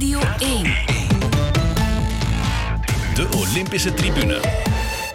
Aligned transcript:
Radio 0.00 0.18
1. 0.38 0.62
De 3.14 3.28
Olympische 3.36 3.92
Tribune. 3.92 4.40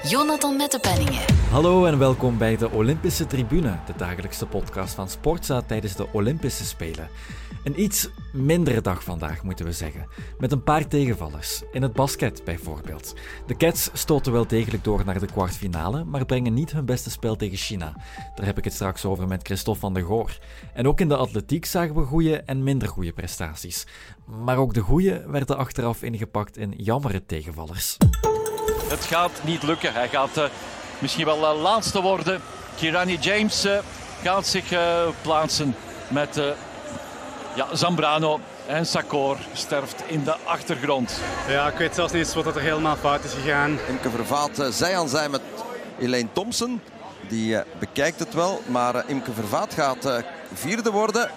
Jonathan 0.09 0.55
Mettepenningen. 0.55 1.21
Hallo 1.49 1.85
en 1.85 1.97
welkom 1.97 2.37
bij 2.37 2.57
de 2.57 2.71
Olympische 2.71 3.27
Tribune, 3.27 3.79
de 3.85 3.93
dagelijkse 3.97 4.45
podcast 4.45 4.93
van 4.93 5.09
Sportza 5.09 5.61
tijdens 5.61 5.95
de 5.95 6.07
Olympische 6.11 6.65
Spelen. 6.65 7.09
Een 7.63 7.81
iets 7.81 8.09
mindere 8.33 8.81
dag 8.81 9.03
vandaag, 9.03 9.43
moeten 9.43 9.65
we 9.65 9.71
zeggen. 9.71 10.07
Met 10.37 10.51
een 10.51 10.63
paar 10.63 10.87
tegenvallers. 10.87 11.61
In 11.71 11.81
het 11.81 11.93
basket 11.93 12.41
bijvoorbeeld. 12.43 13.13
De 13.47 13.57
Cats 13.57 13.89
stoten 13.93 14.31
wel 14.31 14.47
degelijk 14.47 14.83
door 14.83 15.05
naar 15.05 15.19
de 15.19 15.25
kwartfinale, 15.25 16.03
maar 16.03 16.25
brengen 16.25 16.53
niet 16.53 16.71
hun 16.71 16.85
beste 16.85 17.09
spel 17.09 17.35
tegen 17.35 17.57
China. 17.57 17.95
Daar 18.35 18.45
heb 18.45 18.57
ik 18.57 18.63
het 18.63 18.73
straks 18.73 19.05
over 19.05 19.27
met 19.27 19.45
Christophe 19.45 19.79
van 19.79 19.93
der 19.93 20.03
Goor. 20.03 20.37
En 20.73 20.87
ook 20.87 20.99
in 20.99 21.07
de 21.07 21.17
atletiek 21.17 21.65
zagen 21.65 21.95
we 21.95 22.01
goede 22.01 22.41
en 22.41 22.63
minder 22.63 22.87
goede 22.87 23.13
prestaties. 23.13 23.87
Maar 24.25 24.57
ook 24.57 24.73
de 24.73 24.81
goede 24.81 25.25
werden 25.27 25.57
achteraf 25.57 26.03
ingepakt 26.03 26.57
in 26.57 26.73
jammere 26.77 27.25
tegenvallers. 27.25 27.97
Het 28.87 29.05
gaat 29.05 29.31
niet 29.43 29.63
lukken. 29.63 29.93
Hij 29.93 30.09
gaat 30.09 30.37
uh, 30.37 30.43
misschien 30.99 31.25
wel 31.25 31.55
uh, 31.55 31.61
laatste 31.61 32.01
worden. 32.01 32.41
Kirani 32.75 33.17
James 33.17 33.65
uh, 33.65 33.77
gaat 34.23 34.47
zich 34.47 34.73
plaatsen 35.21 35.75
met 36.07 36.41
ja, 37.55 37.67
Zambrano. 37.71 38.39
En 38.65 38.85
Sakor 38.85 39.37
sterft 39.53 40.03
in 40.07 40.23
de 40.23 40.35
achtergrond. 40.43 41.19
Ja, 41.47 41.67
ik 41.67 41.77
weet 41.77 41.95
zelfs 41.95 42.13
niet 42.13 42.25
eens 42.25 42.33
wat 42.35 42.55
er 42.55 42.61
helemaal 42.61 42.95
fout 42.95 43.23
is 43.23 43.33
gegaan. 43.33 43.77
Imke 43.87 44.09
Vervaat 44.09 44.67
zij 44.69 44.97
aan 44.97 45.09
zij 45.09 45.29
met 45.29 45.41
Elaine 45.99 46.29
Thompson. 46.33 46.81
Die 47.27 47.57
bekijkt 47.79 48.19
het 48.19 48.33
wel, 48.33 48.61
maar 48.65 49.03
Imke 49.07 49.33
Vervaat 49.33 49.73
gaat 49.73 50.23
vierde 50.53 50.91
worden. 50.91 51.29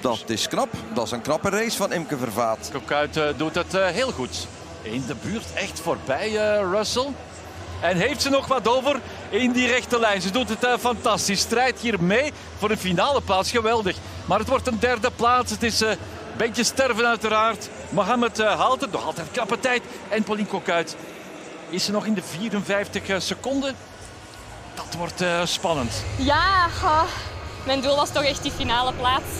Dat 0.00 0.22
is 0.26 0.48
knap. 0.48 0.68
Dat 0.94 1.04
is 1.04 1.10
een 1.10 1.22
knappe 1.22 1.48
race 1.48 1.76
van 1.76 1.92
Imke 1.92 2.18
Vervaat. 2.18 2.68
Kokuit 2.72 3.20
doet 3.36 3.54
het 3.54 3.72
heel 3.72 4.12
goed 4.12 4.46
in 4.84 5.04
de 5.06 5.14
buurt 5.22 5.52
echt 5.54 5.80
voorbij, 5.80 6.30
uh, 6.30 6.70
Russell. 6.70 7.08
En 7.80 7.96
heeft 7.96 8.22
ze 8.22 8.30
nog 8.30 8.46
wat 8.46 8.68
over 8.68 9.00
in 9.28 9.52
die 9.52 9.66
rechte 9.66 9.98
lijn. 10.00 10.20
Ze 10.20 10.30
doet 10.30 10.48
het 10.48 10.64
uh, 10.64 10.72
fantastisch. 10.80 11.40
Strijdt 11.40 11.80
hier 11.80 12.02
mee 12.02 12.32
voor 12.58 12.68
de 12.68 12.76
finale 12.76 13.20
plaats. 13.20 13.50
Geweldig. 13.50 13.96
Maar 14.24 14.38
het 14.38 14.48
wordt 14.48 14.66
een 14.66 14.78
derde 14.78 15.10
plaats. 15.16 15.50
Het 15.50 15.62
is 15.62 15.82
uh, 15.82 15.90
een 15.90 15.96
beetje 16.36 16.64
sterven 16.64 17.06
uiteraard. 17.06 17.68
Mohamed 17.88 18.38
haalt 18.38 18.80
het. 18.80 18.92
Nog 18.92 19.04
altijd 19.04 19.30
knappe 19.32 19.60
tijd. 19.60 19.82
En 20.08 20.22
Pauline 20.22 20.48
Kokuit 20.48 20.96
is 21.68 21.84
ze 21.84 21.92
nog 21.92 22.06
in 22.06 22.14
de 22.14 22.22
54 22.22 23.22
seconden. 23.22 23.76
Dat 24.74 24.94
wordt 24.98 25.24
spannend. 25.44 26.04
Ja, 26.16 26.68
mijn 27.66 27.80
doel 27.80 27.96
was 27.96 28.10
toch 28.10 28.24
echt 28.24 28.42
die 28.42 28.52
finale 28.52 28.92
plaats. 28.92 29.30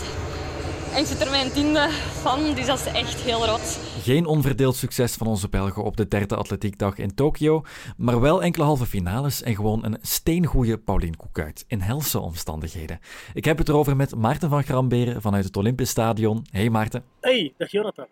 En 0.95 1.01
ik 1.01 1.07
zit 1.07 1.21
er 1.21 1.29
mijn 1.29 1.51
tiende 1.51 1.87
van, 2.21 2.53
dus 2.55 2.65
dat 2.65 2.79
is 2.79 2.85
echt 2.85 3.21
heel 3.21 3.45
rot. 3.45 3.79
Geen 4.01 4.25
onverdeeld 4.25 4.75
succes 4.75 5.15
van 5.15 5.27
onze 5.27 5.49
Belgen 5.49 5.83
op 5.83 5.97
de 5.97 6.07
derde 6.07 6.35
atletiekdag 6.35 6.97
in 6.97 7.15
Tokio, 7.15 7.63
maar 7.97 8.21
wel 8.21 8.43
enkele 8.43 8.63
halve 8.63 8.85
finales 8.85 9.41
en 9.41 9.55
gewoon 9.55 9.85
een 9.85 9.97
steengoede 10.01 10.77
Paulien 10.77 11.17
Koekuit 11.17 11.65
in 11.67 11.79
helse 11.79 12.19
omstandigheden. 12.19 12.99
Ik 13.33 13.45
heb 13.45 13.57
het 13.57 13.69
erover 13.69 13.95
met 13.95 14.15
Maarten 14.15 14.49
van 14.49 14.63
Gramberen 14.63 15.21
vanuit 15.21 15.45
het 15.45 15.57
Olympisch 15.57 15.89
Stadion. 15.89 16.45
Hey 16.51 16.69
Maarten. 16.69 17.03
Hey, 17.21 17.53
dag 17.57 17.71
Jonathan. 17.71 18.07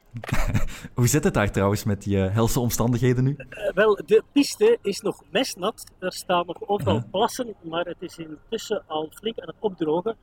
Hoe 0.95 1.07
zit 1.07 1.23
het 1.23 1.33
daar 1.33 1.51
trouwens 1.51 1.83
met 1.83 2.03
die 2.03 2.17
uh, 2.17 2.33
helse 2.33 2.59
omstandigheden 2.59 3.23
nu? 3.23 3.35
Uh, 3.37 3.73
wel, 3.73 4.01
de 4.05 4.23
piste 4.31 4.77
is 4.81 4.99
nog 4.99 5.21
mesnat. 5.31 5.83
Er 5.99 6.13
staan 6.13 6.45
nog 6.45 6.57
overal 6.67 6.95
uh-huh. 6.95 7.11
plassen, 7.11 7.53
maar 7.61 7.85
het 7.85 7.97
is 7.99 8.17
intussen 8.17 8.83
al 8.87 9.09
flink 9.13 9.39
aan 9.39 9.47
het 9.47 9.57
opdrogen. 9.59 10.15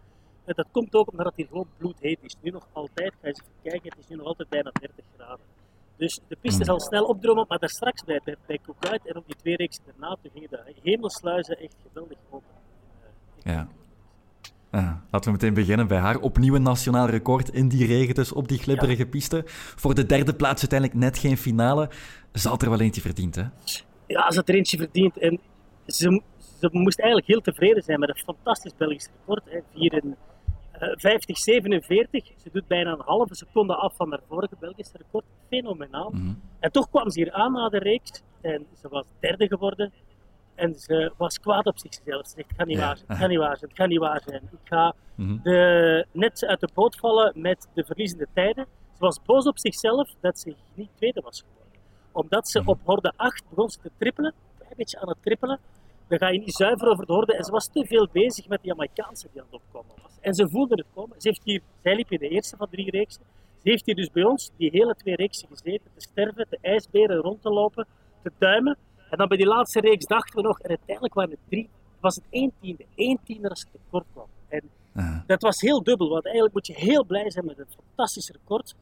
En 0.51 0.57
dat 0.57 0.67
komt 0.71 0.95
ook 0.95 1.11
omdat 1.11 1.27
het 1.27 1.37
hier 1.37 1.47
gewoon 1.47 1.67
bloedheet 1.77 2.19
is. 2.23 2.37
Nu 2.41 2.51
nog 2.51 2.67
altijd, 2.73 3.13
ga 3.13 3.19
je 3.21 3.29
eens 3.29 3.41
even 3.41 3.53
kijken, 3.63 3.91
het 3.91 3.99
is 3.99 4.09
nu 4.09 4.17
nog 4.17 4.27
altijd 4.27 4.49
bijna 4.49 4.71
30 4.81 5.05
graden. 5.17 5.45
Dus 5.97 6.21
de 6.29 6.37
piste 6.41 6.65
zal 6.65 6.81
snel 6.81 7.05
opdromen, 7.05 7.45
maar 7.49 7.59
daar 7.59 7.69
straks 7.69 8.05
bij, 8.05 8.21
bij, 8.25 8.37
bij 8.47 8.61
en 9.05 9.17
op 9.17 9.27
die 9.27 9.37
twee 9.37 9.57
reeksen 9.57 9.83
daarna, 9.87 10.17
toen 10.23 10.31
gingen 10.35 10.49
de 10.51 10.75
hemelsluizen 10.83 11.59
echt 11.59 11.75
geweldig 11.89 12.19
open. 12.31 12.55
Ja. 13.43 13.69
Ja, 14.73 15.05
laten 15.11 15.33
we 15.33 15.39
meteen 15.39 15.55
beginnen 15.55 15.87
bij 15.87 15.99
haar. 15.99 16.19
Opnieuw 16.19 16.55
een 16.55 16.63
nationaal 16.63 17.09
record 17.09 17.49
in 17.49 17.69
die 17.69 17.87
regen, 17.87 18.15
dus 18.15 18.33
op 18.33 18.49
die 18.49 18.59
glibberige 18.59 19.07
piste. 19.07 19.43
Voor 19.47 19.95
de 19.95 20.07
derde 20.07 20.35
plaats 20.35 20.61
uiteindelijk 20.61 21.01
net 21.01 21.19
geen 21.19 21.37
finale. 21.37 21.91
Ze 22.33 22.49
had 22.49 22.63
er 22.63 22.71
wel 22.71 22.81
eentje 22.81 23.01
verdiend, 23.01 23.35
hè? 23.35 23.45
Ja, 24.07 24.31
ze 24.31 24.37
had 24.37 24.49
er 24.49 24.55
eentje 24.55 24.77
verdiend. 24.77 25.19
En 25.19 25.41
ze, 25.87 26.23
ze 26.61 26.69
moest 26.73 26.99
eigenlijk 26.99 27.29
heel 27.31 27.41
tevreden 27.41 27.83
zijn 27.83 28.01
met 28.01 28.09
een 28.09 28.23
fantastisch 28.25 28.77
Belgisch 28.77 29.09
record. 29.19 29.45
Hè. 29.45 29.61
50, 29.75 30.03
47. 30.81 32.27
Ze 32.37 32.51
doet 32.53 32.67
bijna 32.67 32.93
een 32.93 33.03
halve 33.05 33.35
seconde 33.35 33.75
af 33.75 33.97
van 33.97 34.11
haar 34.11 34.21
vorige 34.29 34.57
Belgische 34.61 34.97
record. 34.97 35.25
Fenomenaal. 35.49 36.11
Mhm. 36.11 36.33
En 36.61 36.73
toch 36.73 36.91
kwam 36.91 37.11
ze 37.11 37.21
hier 37.21 37.33
aan 37.33 37.53
na 37.53 37.69
de 37.69 37.79
reeks. 37.79 38.23
En 38.41 38.67
ze 38.81 38.89
was 38.89 39.05
derde 39.19 39.49
geworden. 39.49 39.93
En 40.55 40.75
ze 40.75 41.13
was 41.17 41.41
kwaad 41.41 41.67
op 41.67 41.79
zichzelf. 41.79 42.27
Ze 42.27 42.33
zegt, 42.37 42.49
het 42.49 42.57
gaat 42.57 42.67
niet 42.67 42.79
waar 42.79 42.97
zijn, 42.97 43.09
het 43.09 43.19
gaat 43.19 43.29
niet 43.29 43.39
waar 43.39 43.57
zijn, 43.57 43.71
het 43.71 43.79
gaat 43.79 43.89
niet 43.89 43.99
waar 43.99 44.23
zijn. 44.27 44.43
Ik 44.43 44.59
ga 44.65 44.95
mhm. 45.15 45.43
de, 45.43 46.07
net 46.13 46.45
uit 46.45 46.61
de 46.61 46.69
boot 46.75 46.97
vallen 46.97 47.33
met 47.35 47.69
de 47.75 47.85
verliezende 47.85 48.27
tijden. 48.35 48.67
Ze 48.93 48.99
was 48.99 49.23
boos 49.23 49.47
op 49.47 49.59
zichzelf 49.59 50.15
dat 50.21 50.39
ze 50.39 50.55
niet 50.75 50.91
tweede 50.95 51.21
was 51.21 51.41
geworden. 51.49 51.81
Omdat 52.13 52.49
ze 52.49 52.61
mhm. 52.61 52.69
op 52.69 52.81
horde 52.85 53.13
8 53.17 53.45
begon 53.49 53.69
te 53.69 53.91
trippelen. 53.99 54.33
Een 54.33 54.59
klein 54.59 54.75
beetje 54.77 55.01
aan 55.01 55.09
het 55.09 55.23
trippelen 55.23 55.59
dan 56.11 56.19
ga 56.19 56.29
je 56.29 56.39
niet 56.39 56.55
zuiver 56.55 56.89
over 56.89 57.07
de 57.07 57.13
horde. 57.13 57.37
En 57.37 57.45
ze 57.45 57.51
was 57.51 57.67
te 57.67 57.87
veel 57.87 58.09
bezig 58.13 58.49
met 58.49 58.61
de 58.63 58.69
Jamaicaanse 58.69 59.29
die 59.33 59.41
aan 59.41 59.47
het 59.51 59.61
opkomen 59.61 59.95
was. 60.03 60.13
En 60.21 60.35
ze 60.35 60.49
voelde 60.49 60.75
het 60.75 60.87
komen. 60.95 61.21
Ze 61.21 61.29
heeft 61.29 61.41
hier, 61.45 61.63
zij 61.83 61.95
liep 61.95 62.11
in 62.11 62.19
de 62.19 62.29
eerste 62.29 62.57
van 62.57 62.69
drie 62.71 62.91
reeksen. 62.91 63.23
Ze 63.63 63.71
heeft 63.71 63.87
hier 63.87 63.95
dus 63.95 64.11
bij 64.11 64.25
ons 64.25 64.51
die 64.57 64.71
hele 64.71 64.95
twee 64.95 65.17
reeksen 65.17 65.49
gezeten, 65.49 65.91
te 65.95 66.01
sterven, 66.01 66.47
te 66.49 66.59
ijsberen 66.61 67.17
rond 67.17 67.43
te 67.43 67.51
lopen, 67.51 67.87
te 68.23 68.33
duimen. 68.39 68.77
En 69.11 69.19
dan 69.19 69.29
bij 69.29 69.37
die 69.37 69.47
laatste 69.47 69.81
reeks 69.81 70.07
dachten 70.07 70.37
we 70.37 70.43
nog, 70.43 70.59
en 70.61 70.69
uiteindelijk 70.69 71.15
waren 71.15 71.31
het 71.31 71.39
drie, 71.49 71.69
was 72.01 72.15
het 72.15 72.25
één 72.31 72.53
tiende. 72.61 72.85
Één 72.95 73.19
tiende 73.25 73.49
als 73.49 73.61
het 73.61 73.71
tekort 73.73 74.07
kwam. 74.13 74.27
En 74.49 74.71
dat 75.27 75.43
was 75.43 75.61
heel 75.61 75.83
dubbel, 75.83 76.09
want 76.09 76.25
eigenlijk 76.25 76.55
moet 76.55 76.67
je 76.67 76.75
heel 76.75 77.05
blij 77.05 77.31
zijn 77.31 77.45
met 77.45 77.59
een 77.59 77.67
fantastisch 77.87 78.31
record. 78.31 78.75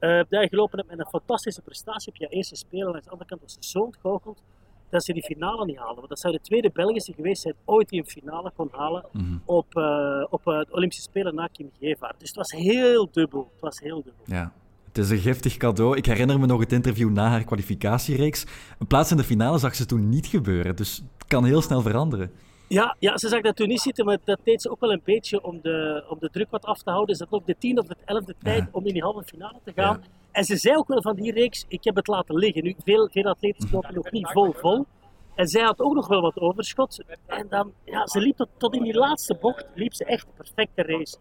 Uh, 0.00 0.16
dat 0.28 0.42
je 0.42 0.48
gelopen 0.48 0.78
hebt 0.78 0.90
met 0.90 0.98
een 0.98 1.10
fantastische 1.10 1.62
prestatie 1.62 2.12
op 2.12 2.16
je 2.16 2.26
eerste 2.26 2.56
spelen. 2.56 2.88
En 2.88 2.94
aan 2.94 3.02
de 3.04 3.10
andere 3.10 3.28
kant 3.28 3.40
was 3.40 3.52
ze 3.52 3.58
zo 3.60 3.78
ontgoocheld 3.78 4.42
dat 4.88 5.04
ze 5.04 5.12
die 5.12 5.22
finale 5.22 5.64
niet 5.64 5.76
halen. 5.76 5.96
Want 5.96 6.08
dat 6.08 6.18
zou 6.18 6.32
de 6.32 6.40
tweede 6.40 6.70
Belgische 6.72 7.12
geweest 7.12 7.42
zijn 7.42 7.54
ooit 7.64 7.88
die 7.88 8.00
een 8.00 8.06
finale 8.06 8.52
kon 8.56 8.68
halen 8.72 9.04
mhm. 9.12 9.36
op, 9.44 9.74
uh, 9.74 10.24
op 10.30 10.46
uh, 10.46 10.60
Olympische 10.70 11.02
Spelen 11.02 11.34
na 11.34 11.48
Kim 11.52 11.70
Gevaert. 11.80 12.20
Dus 12.20 12.28
het 12.28 12.36
was 12.36 12.50
heel 12.50 13.08
dubbel. 13.12 13.50
Het 13.52 13.60
was 13.60 13.80
heel 13.80 14.02
dubbel. 14.02 14.22
Ja. 14.24 14.52
Het 14.94 15.04
is 15.04 15.10
een 15.10 15.18
giftig 15.18 15.56
cadeau. 15.56 15.96
Ik 15.96 16.06
herinner 16.06 16.40
me 16.40 16.46
nog 16.46 16.60
het 16.60 16.72
interview 16.72 17.10
na 17.10 17.28
haar 17.28 17.44
kwalificatiereeks. 17.44 18.46
Een 18.78 18.86
plaats 18.86 19.10
in 19.10 19.16
de 19.16 19.24
finale 19.24 19.58
zag 19.58 19.74
ze 19.74 19.86
toen 19.86 20.08
niet 20.08 20.26
gebeuren, 20.26 20.76
dus 20.76 20.96
het 20.96 21.26
kan 21.26 21.44
heel 21.44 21.62
snel 21.62 21.80
veranderen. 21.80 22.30
Ja, 22.68 22.96
ja, 22.98 23.18
ze 23.18 23.28
zag 23.28 23.40
dat 23.40 23.56
toen 23.56 23.68
niet 23.68 23.80
zitten, 23.80 24.04
maar 24.04 24.18
dat 24.24 24.38
deed 24.42 24.62
ze 24.62 24.70
ook 24.70 24.80
wel 24.80 24.92
een 24.92 25.00
beetje 25.04 25.42
om 25.42 25.58
de, 25.62 26.04
om 26.08 26.18
de 26.20 26.30
druk 26.30 26.50
wat 26.50 26.64
af 26.64 26.82
te 26.82 26.90
houden. 26.90 27.14
Is 27.14 27.18
dat 27.18 27.32
ook 27.32 27.46
de 27.46 27.56
tiende 27.58 27.80
of 27.80 27.86
de 27.86 27.96
elfde 28.04 28.34
tijd 28.42 28.68
om 28.70 28.86
in 28.86 28.92
die 28.92 29.02
halve 29.02 29.22
finale 29.22 29.58
te 29.64 29.72
gaan. 29.74 30.02
En 30.34 30.44
ze 30.44 30.56
zei 30.56 30.76
ook 30.76 30.88
wel 30.88 31.02
van 31.02 31.16
die 31.16 31.32
reeks, 31.32 31.64
ik 31.68 31.84
heb 31.84 31.96
het 31.96 32.06
laten 32.06 32.34
liggen. 32.34 32.64
Nu, 32.64 32.74
veel, 32.84 33.08
veel 33.12 33.24
atleten 33.24 33.68
lopen 33.72 33.94
nog 33.94 34.10
niet 34.10 34.30
vol 34.30 34.52
vol. 34.52 34.86
En 35.34 35.48
zij 35.48 35.62
had 35.62 35.80
ook 35.80 35.94
nog 35.94 36.06
wel 36.06 36.20
wat 36.20 36.38
overschot. 36.40 37.04
En 37.26 37.46
dan, 37.48 37.72
ja, 37.84 38.06
ze 38.06 38.20
liep 38.20 38.36
tot, 38.36 38.48
tot 38.56 38.74
in 38.74 38.82
die 38.82 38.94
laatste 38.94 39.36
bocht, 39.40 39.66
liep 39.74 39.94
ze 39.94 40.04
echt 40.04 40.26
een 40.26 40.34
perfecte 40.36 40.82
race. 40.82 41.16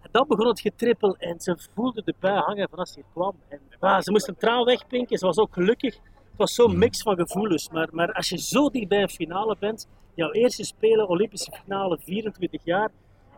En 0.00 0.08
dan 0.12 0.24
begon 0.28 0.46
het 0.46 0.60
getrippel 0.60 1.16
en 1.16 1.40
ze 1.40 1.58
voelde 1.74 2.02
de 2.04 2.14
bui 2.20 2.40
hangen 2.40 2.68
van 2.68 2.78
als 2.78 2.92
ze 2.92 2.94
hier 2.94 3.08
kwam. 3.12 3.34
En, 3.48 3.60
ah, 3.80 4.00
ze 4.00 4.10
moest 4.10 4.28
een 4.28 4.36
traan 4.36 4.64
wegpinken, 4.64 5.18
ze 5.18 5.26
was 5.26 5.38
ook 5.38 5.52
gelukkig. 5.52 5.94
Het 5.94 6.36
was 6.36 6.54
zo'n 6.54 6.78
mix 6.78 7.02
van 7.02 7.16
gevoelens. 7.16 7.70
Maar, 7.70 7.88
maar 7.92 8.12
als 8.12 8.28
je 8.28 8.38
zo 8.38 8.70
dicht 8.70 8.88
bij 8.88 9.02
een 9.02 9.08
finale 9.08 9.56
bent, 9.58 9.88
jouw 10.14 10.30
eerste 10.30 10.64
Spelen, 10.64 11.08
Olympische 11.08 11.52
finale, 11.62 11.98
24 11.98 12.64
jaar, 12.64 12.90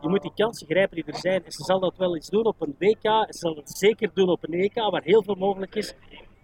je 0.07 0.13
moet 0.13 0.23
die 0.23 0.45
kansen 0.45 0.67
grijpen 0.67 0.97
die 0.97 1.05
er 1.05 1.19
zijn. 1.19 1.45
En 1.45 1.53
ze 1.53 1.65
zal 1.65 1.81
dat 1.81 1.97
wel 1.97 2.15
eens 2.15 2.29
doen 2.29 2.45
op 2.45 2.61
een 2.61 2.75
WK. 2.79 3.05
En 3.05 3.33
ze 3.33 3.39
zal 3.39 3.55
het 3.57 3.71
zeker 3.71 4.11
doen 4.15 4.29
op 4.29 4.45
een 4.45 4.61
EK, 4.61 4.75
waar 4.75 5.03
heel 5.03 5.23
veel 5.23 5.35
mogelijk 5.35 5.75
is. 5.75 5.95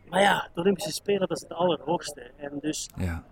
Maar 0.08 0.20
ja, 0.20 0.48
de 0.54 0.60
Olympische 0.60 0.92
Spelen, 0.92 1.28
dat 1.28 1.36
is 1.36 1.42
het 1.42 1.52
allerhoogste. 1.52 2.30
En 2.36 2.58
dus, 2.60 2.88
ja, 2.96 3.24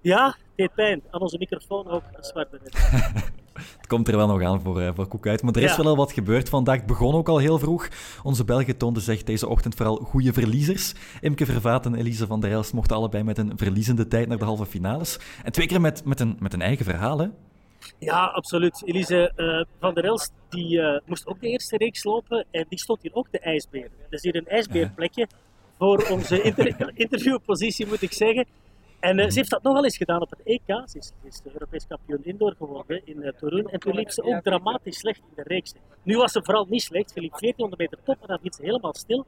ja 0.00 0.26
het 0.26 0.36
deed 0.56 0.74
pijn. 0.74 1.02
Aan 1.10 1.20
onze 1.20 1.38
microfoon 1.38 1.88
ook, 1.88 2.02
een 2.12 2.24
zwarte 2.24 2.60
Het 3.52 3.86
komt 3.86 4.08
er 4.08 4.16
wel 4.16 4.26
nog 4.26 4.42
aan 4.42 4.60
voor, 4.60 4.82
uh, 4.82 4.90
voor 4.94 5.08
Koek 5.08 5.26
uit. 5.26 5.42
Maar 5.42 5.54
er 5.54 5.62
is 5.62 5.76
wel 5.76 5.86
al 5.86 5.96
wat 5.96 6.12
gebeurd 6.12 6.48
vandaag. 6.48 6.76
Het 6.76 6.86
begon 6.86 7.14
ook 7.14 7.28
al 7.28 7.38
heel 7.38 7.58
vroeg. 7.58 7.88
Onze 8.22 8.44
Belgen 8.44 8.76
toonden 8.76 9.02
zich 9.02 9.22
deze 9.22 9.48
ochtend 9.48 9.74
vooral 9.74 9.96
goede 9.96 10.32
verliezers. 10.32 10.94
Imke 11.20 11.46
Vervaat 11.46 11.86
en 11.86 11.94
Elise 11.94 12.26
van 12.26 12.40
der 12.40 12.50
Elst 12.50 12.72
mochten 12.72 12.96
allebei 12.96 13.22
met 13.22 13.38
een 13.38 13.52
verliezende 13.56 14.08
tijd 14.08 14.28
naar 14.28 14.38
de 14.38 14.44
halve 14.44 14.66
finales. 14.66 15.18
En 15.44 15.52
twee 15.52 15.66
keer 15.66 15.80
met, 15.80 16.04
met, 16.04 16.20
een, 16.20 16.36
met 16.40 16.52
een 16.52 16.62
eigen 16.62 16.84
verhaal, 16.84 17.18
hè? 17.18 17.26
Ja, 18.04 18.24
absoluut. 18.24 18.82
Elise 18.84 19.32
uh, 19.36 19.64
van 19.78 19.94
der 19.94 20.04
Elst 20.04 20.32
die, 20.48 20.78
uh, 20.78 20.98
moest 21.06 21.26
ook 21.26 21.40
de 21.40 21.48
eerste 21.48 21.76
reeks 21.76 22.04
lopen 22.04 22.46
en 22.50 22.66
die 22.68 22.78
stond 22.78 23.02
hier 23.02 23.14
ook 23.14 23.26
de 23.30 23.38
ijsbeer. 23.38 23.90
Dus 24.08 24.22
hier 24.22 24.36
een 24.36 24.46
ijsbeerplekje 24.46 25.26
voor 25.78 26.08
onze 26.10 26.42
inter 26.48 26.92
interviewpositie, 26.94 27.86
moet 27.86 28.02
ik 28.02 28.12
zeggen. 28.12 28.46
En 29.00 29.18
uh, 29.18 29.28
ze 29.28 29.38
heeft 29.38 29.50
dat 29.50 29.62
nogal 29.62 29.84
eens 29.84 29.96
gedaan 29.96 30.20
op 30.20 30.30
het 30.30 30.40
EK. 30.44 30.88
Ze 30.88 30.98
is, 30.98 31.12
is 31.22 31.40
de 31.40 31.50
Europees 31.52 31.86
kampioen 31.86 32.24
indoor 32.24 32.54
geworden 32.58 33.02
in 33.04 33.16
uh, 33.16 33.28
Torun. 33.32 33.68
En 33.68 33.80
toen 33.80 33.94
liep 33.94 34.10
ze 34.10 34.22
ook 34.22 34.42
dramatisch 34.42 34.98
slecht 34.98 35.18
in 35.18 35.34
de 35.34 35.42
reeks. 35.42 35.74
Nu 36.02 36.16
was 36.16 36.32
ze 36.32 36.44
vooral 36.44 36.66
niet 36.68 36.82
slecht. 36.82 37.10
Ze 37.10 37.20
liep 37.20 37.38
1400 37.38 37.80
meter 37.80 37.98
top 38.04 38.16
en 38.20 38.26
dan 38.26 38.38
liep 38.42 38.54
ze 38.54 38.62
helemaal 38.62 38.94
stil. 38.94 39.26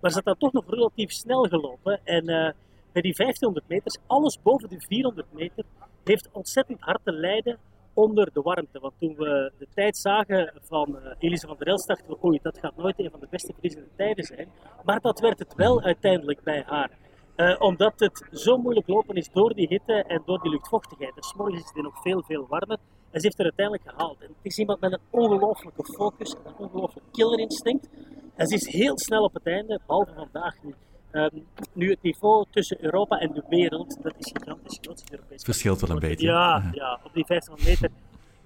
Maar 0.00 0.10
ze 0.10 0.16
had 0.16 0.24
dan 0.24 0.38
toch 0.38 0.52
nog 0.52 0.74
relatief 0.74 1.12
snel 1.12 1.42
gelopen. 1.42 2.00
En 2.04 2.22
uh, 2.30 2.50
bij 2.92 3.02
die 3.02 3.14
1500 3.16 3.68
meters, 3.68 3.98
alles 4.06 4.38
boven 4.42 4.68
de 4.68 4.80
400 4.80 5.26
meter, 5.32 5.64
heeft 6.04 6.28
ontzettend 6.32 6.80
hard 6.80 7.00
te 7.04 7.12
lijden 7.12 7.58
onder 7.96 8.32
de 8.32 8.40
warmte. 8.40 8.78
Want 8.78 8.94
toen 8.98 9.14
we 9.16 9.52
de 9.58 9.66
tijd 9.74 9.96
zagen 9.96 10.52
van 10.62 10.88
uh, 10.96 11.12
Elise 11.18 11.46
van 11.46 11.56
der 11.58 11.66
Elst, 11.66 11.88
dachten 11.88 12.08
we, 12.08 12.24
oei, 12.24 12.38
dat 12.42 12.58
gaat 12.58 12.76
nooit 12.76 12.98
een 12.98 13.10
van 13.10 13.20
de 13.20 13.26
beste 13.30 13.52
verliezende 13.52 13.88
tijden 13.96 14.24
zijn. 14.24 14.48
Maar 14.84 15.00
dat 15.00 15.20
werd 15.20 15.38
het 15.38 15.54
wel 15.54 15.82
uiteindelijk 15.82 16.42
bij 16.42 16.62
haar. 16.66 16.90
Uh, 17.36 17.60
omdat 17.60 17.92
het 17.96 18.28
zo 18.32 18.56
moeilijk 18.56 18.88
lopen 18.88 19.14
is 19.14 19.30
door 19.32 19.54
die 19.54 19.68
hitte 19.68 20.04
en 20.06 20.22
door 20.26 20.42
die 20.42 20.50
luchtvochtigheid. 20.50 21.16
En 21.16 21.22
morgens 21.36 21.60
is 21.60 21.70
het 21.74 21.82
nog 21.82 22.02
veel, 22.02 22.22
veel 22.22 22.46
warmer. 22.48 22.78
En 23.10 23.20
ze 23.20 23.26
heeft 23.26 23.38
er 23.38 23.44
uiteindelijk 23.44 23.90
gehaald. 23.90 24.20
En 24.20 24.26
het 24.26 24.36
is 24.42 24.58
iemand 24.58 24.80
met 24.80 24.92
een 24.92 25.00
ongelooflijke 25.10 25.84
focus, 25.84 26.34
een 26.44 26.56
ongelooflijk 26.56 27.06
killerinstinct. 27.12 27.88
En 28.34 28.46
ze 28.46 28.54
is 28.54 28.66
heel 28.66 28.98
snel 28.98 29.22
op 29.22 29.34
het 29.34 29.46
einde, 29.46 29.80
behalve 29.86 30.12
vandaag 30.14 30.62
nu. 30.62 30.74
Um, 31.16 31.46
nu 31.72 31.90
het 31.90 32.02
niveau 32.02 32.44
tussen 32.50 32.84
Europa 32.84 33.18
en 33.18 33.32
de 33.32 33.42
wereld, 33.48 34.02
dat 34.02 34.14
is 34.18 34.32
gigantisch 34.32 34.78
groot. 34.80 35.04
Het 35.28 35.44
verschilt 35.44 35.80
wel 35.80 35.90
een 35.90 35.98
beetje. 35.98 36.26
Ja, 36.26 36.70
ja, 36.72 37.00
op 37.04 37.14
die 37.14 37.24
500 37.24 37.68
meter, 37.68 37.90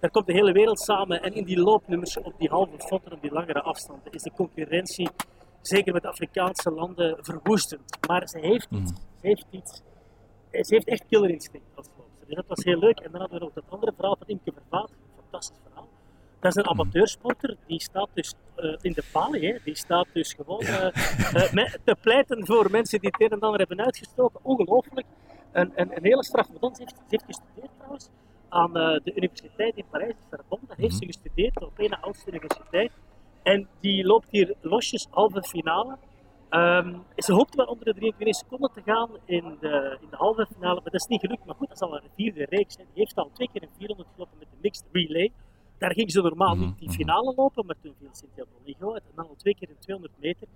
daar 0.00 0.11
komt 0.11 0.26
de 0.26 0.32
hele 0.32 0.52
wereld 0.52 0.81
samen. 0.81 1.22
En 1.22 1.34
in 1.34 1.44
die 1.44 1.61
loopnummers, 1.61 2.19
op 2.19 2.34
die 2.38 2.49
halve 2.49 2.78
fotter, 2.78 3.12
op 3.12 3.22
die 3.22 3.32
langere 3.32 3.62
afstanden, 3.62 4.12
is 4.12 4.22
de 4.22 4.32
concurrentie, 4.32 5.08
zeker 5.61 5.93
met 5.93 6.06
Afrikaanse 6.06 6.70
landen, 6.70 7.17
verwoestend. 7.20 8.06
Maar 8.08 8.28
ze 8.28 8.38
heeft 8.38 8.69
iets. 8.70 8.90
Mm. 8.90 8.96
Ze 9.20 9.26
heeft 9.26 9.46
iets. 9.50 9.82
Ze 10.50 10.75
heeft 10.75 10.87
echt 10.87 11.05
killerinstinct 11.08 11.67
als. 11.75 11.88
Dus 12.26 12.34
dat 12.38 12.46
was 12.49 12.64
heel 12.64 12.78
leuk. 12.78 12.99
En 12.99 13.11
dan 13.11 13.20
hadden 13.20 13.38
we 13.38 13.44
nog 13.44 13.55
dat 13.55 13.64
andere 13.69 13.93
verhaal 13.96 14.17
van 14.19 14.26
Imke 14.28 14.52
Vervaat. 14.52 14.90
Fantastisch. 15.17 15.58
Dat 16.40 16.56
is 16.56 16.56
een 16.56 16.62
mm. 16.62 16.81
amateursporter, 16.81 17.56
die 17.66 17.81
staat 17.81 18.08
dus 18.14 18.34
uh, 18.56 18.76
in 18.81 18.92
de 18.92 19.02
palie, 19.12 19.46
hè. 19.46 19.58
die 19.64 19.76
staat 19.76 20.06
dus 20.12 20.32
gewoon 20.32 20.64
ja. 20.64 20.92
uh, 20.94 21.52
uh, 21.52 21.75
te 21.84 21.96
pleiten 22.00 22.46
voor 22.46 22.70
mensen 22.70 23.00
die 23.00 23.10
het 23.12 23.20
een 23.20 23.38
en 23.38 23.40
ander 23.40 23.58
hebben 23.58 23.84
uitgestoken. 23.84 24.40
Ongelooflijk. 24.42 25.06
Een, 25.52 25.72
een, 25.75 25.96
een 25.96 26.04
hele 26.04 26.25
straf. 26.25 26.46
Ze 26.46 26.52
heeft, 26.60 26.94
ze 26.96 27.04
heeft 27.08 27.25
gestudeerd 27.25 27.70
trouwens 27.76 28.08
aan 28.48 28.72
de 28.72 29.12
universiteit 29.14 29.76
in 29.76 29.84
Parijs, 29.90 30.14
Sorbonne. 30.31 30.66
Daar 30.66 30.76
heeft 30.76 30.94
ze 30.94 31.04
mhm. 31.04 31.12
gestudeerd 31.12 31.62
op 31.62 31.78
een 31.78 32.00
oudste 32.00 32.31
universiteit. 32.31 32.93
En 33.43 33.69
die 33.81 34.04
loopt 34.04 34.26
hier 34.31 34.54
losjes 34.60 35.06
halve 35.10 35.43
finale. 35.43 35.96
Um, 36.50 37.02
ze 37.16 37.32
hoopte 37.32 37.56
wel 37.56 37.66
onder 37.66 37.84
de 37.84 37.94
23 37.94 38.36
seconden 38.36 38.70
te 38.72 38.82
gaan 38.84 39.08
in 39.25 39.56
de, 39.60 39.98
in 40.00 40.06
de 40.10 40.16
halve 40.16 40.46
finale, 40.52 40.75
maar 40.75 40.90
dat 40.93 41.00
is 41.00 41.06
niet 41.06 41.20
gelukt. 41.20 41.44
Maar 41.44 41.54
goed, 41.54 41.69
dat 41.69 41.76
is 41.76 41.82
al 41.82 41.96
een 41.96 42.10
vierde 42.16 42.46
reeks. 42.48 42.76
Die 42.76 42.86
heeft 42.94 43.16
al 43.16 43.31
twee 43.32 43.48
keer 43.52 43.62
een 43.62 43.69
400 43.78 44.08
gelopen 44.14 44.38
met 44.38 44.48
de 44.50 44.56
mixed 44.60 44.84
relay. 44.93 45.32
Daar 45.81 45.94
ging 45.94 46.11
ze 46.11 46.21
normaal 46.21 46.56
niet 46.56 46.79
die 46.79 46.88
mhm. 46.88 46.97
finale 46.97 47.35
lopen, 47.37 47.67
maar 47.67 47.77
toen 47.82 47.94
viel 47.99 48.09
Cynthia 48.12 48.44
uit. 48.65 49.03
En 49.03 49.12
dan 49.15 49.29
al 49.29 49.35
twee 49.37 49.55
keer 49.55 49.69
in 49.69 49.79
200 49.79 50.15
meter. 50.21 50.47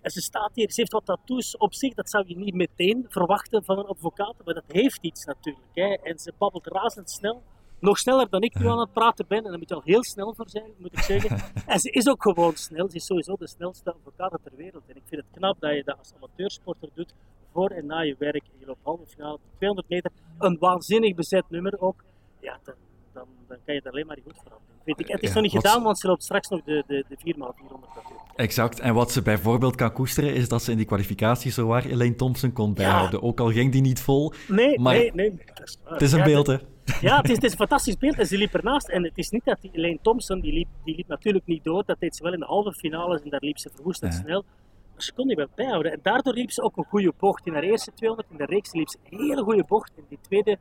En 0.00 0.10
ze 0.10 0.20
staat 0.20 0.50
hier, 0.54 0.70
ze 0.70 0.80
heeft 0.80 0.92
wat 0.92 1.04
tattoos 1.04 1.56
op 1.56 1.74
zich. 1.74 1.94
Dat 1.94 2.10
zou 2.10 2.24
je 2.26 2.36
niet 2.36 2.54
meteen 2.54 3.06
verwachten 3.08 3.64
van 3.64 3.78
een 3.78 3.86
advocaat, 3.86 4.34
maar 4.44 4.54
dat 4.54 4.64
heeft 4.66 4.98
iets 5.00 5.24
natuurlijk. 5.24 5.66
Hè. 5.74 5.94
En 6.02 6.18
ze 6.18 6.32
babbelt 6.38 6.66
razendsnel. 6.66 7.42
Nog 7.78 7.98
sneller 7.98 8.28
dan 8.28 8.42
ik 8.42 8.58
nu 8.58 8.68
aan 8.68 8.78
het 8.78 8.92
praten 8.92 9.24
ben. 9.28 9.38
En 9.38 9.50
daar 9.50 9.58
moet 9.58 9.68
je 9.68 9.74
al 9.74 9.82
heel 9.84 10.04
snel 10.04 10.34
voor 10.34 10.48
zijn, 10.48 10.70
moet 10.76 10.92
ik 10.92 10.98
zeggen. 10.98 11.38
En 11.72 11.78
ze 11.78 11.90
is 11.90 12.08
ook 12.08 12.22
gewoon 12.22 12.56
snel. 12.56 12.90
Ze 12.90 12.96
is 12.96 13.06
sowieso 13.06 13.36
de 13.38 13.48
snelste 13.48 13.92
advocaat 13.92 14.38
ter 14.42 14.56
wereld. 14.56 14.82
En 14.86 14.96
ik 14.96 15.02
vind 15.04 15.22
het 15.22 15.30
knap 15.38 15.60
dat 15.60 15.74
je 15.74 15.82
dat 15.84 15.98
als 15.98 16.12
amateursporter 16.16 16.88
doet, 16.94 17.14
voor 17.52 17.70
en 17.70 17.86
na 17.86 18.00
je 18.00 18.16
werk. 18.18 18.42
En 18.44 18.58
je 18.58 18.66
loopt 18.66 18.80
halve 18.82 19.06
finale, 19.06 19.38
200 19.56 19.88
meter. 19.88 20.10
Een 20.38 20.56
waanzinnig 20.58 21.14
bezet 21.14 21.44
nummer 21.48 21.80
ook. 21.80 22.04
Ja, 22.40 22.58
dan, 22.64 22.74
dan, 23.18 23.26
dan 23.48 23.56
kan 23.64 23.74
je 23.74 23.80
er 23.80 23.90
alleen 23.90 24.06
maar 24.06 24.18
goed 24.24 24.36
voor 24.44 24.58
Weet 24.84 25.00
ik. 25.00 25.08
Het 25.08 25.22
is 25.22 25.32
nog 25.32 25.42
niet 25.42 25.52
gedaan, 25.52 25.82
want 25.82 25.98
ze 25.98 26.06
loopt 26.06 26.22
straks 26.22 26.48
nog 26.48 26.62
de, 26.64 26.84
de, 26.86 27.04
de 27.08 27.34
4x400 27.34 28.36
Exact. 28.36 28.80
En 28.80 28.94
wat 28.94 29.12
ze 29.12 29.22
bijvoorbeeld 29.22 29.74
kan 29.74 29.92
koesteren, 29.92 30.34
is 30.34 30.48
dat 30.48 30.62
ze 30.62 30.70
in 30.70 30.76
die 30.76 30.86
kwalificatie 30.86 31.50
zo 31.50 31.66
waar 31.66 31.84
Elaine 31.84 32.16
Thompson 32.16 32.52
kon 32.52 32.74
bijhouden. 32.74 33.22
Ook 33.22 33.40
al 33.40 33.50
ging 33.50 33.72
die 33.72 33.80
niet 33.80 34.00
vol. 34.00 34.32
Nee, 34.48 34.80
maar 34.80 34.94
nee, 34.94 35.10
nee. 35.14 35.38
Het 35.84 36.02
is 36.02 36.12
een 36.12 36.24
beeld, 36.24 36.46
hè? 36.46 36.56
Ja, 37.00 37.16
het 37.16 37.28
is, 37.28 37.34
het 37.34 37.44
is, 37.44 37.50
een 37.50 37.56
fantastisch 37.56 37.96
beeld 37.96 38.18
en 38.18 38.26
ze 38.26 38.38
liep 38.38 38.54
ernaast. 38.54 38.88
En 38.88 39.04
het 39.04 39.12
is 39.18 39.30
niet 39.30 39.44
dat 39.44 39.58
die 39.60 39.70
Elaine 39.72 39.98
Thompson, 40.02 40.40
die 40.40 40.52
liep, 40.52 40.68
die 40.84 40.96
liep 40.96 41.08
natuurlijk 41.08 41.46
niet 41.46 41.64
door. 41.64 41.82
Dat 41.86 41.96
deed 42.00 42.16
ze 42.16 42.22
wel 42.22 42.32
in 42.32 42.38
de 42.38 42.46
halve 42.46 42.72
finales 42.72 43.22
en 43.22 43.30
daar 43.30 43.42
liep 43.42 43.58
ze 43.58 43.70
verwoestend 43.74 44.14
snel. 44.14 44.44
Maar 44.92 45.02
ze 45.02 45.12
kon 45.12 45.26
die 45.26 45.36
wel 45.36 45.48
bijhouden. 45.54 45.92
En 45.92 45.98
daardoor 46.02 46.34
liep 46.34 46.50
ze 46.50 46.62
ook 46.62 46.76
een 46.76 46.84
goede 46.84 47.12
bocht. 47.18 47.46
In 47.46 47.52
haar 47.52 47.62
eerste 47.62 47.92
200 47.94 48.30
in 48.30 48.36
de 48.36 48.44
reeks 48.44 48.72
liep 48.72 48.88
ze 48.88 48.98
een 49.10 49.18
hele 49.18 49.42
goede 49.42 49.64
bocht. 49.64 49.92
In 49.96 50.04
die 50.08 50.18
tweede 50.20 50.58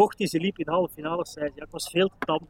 bocht 0.00 0.18
die 0.18 0.26
ze 0.26 0.38
liep 0.40 0.58
in 0.58 0.64
de 0.64 0.70
halve 0.70 0.92
finales, 0.94 1.32
zei 1.32 1.46
ze, 1.46 1.52
ja, 1.56 1.64
ik 1.64 1.70
was 1.70 1.88
veel 1.90 2.08
te 2.08 2.26
tam. 2.26 2.48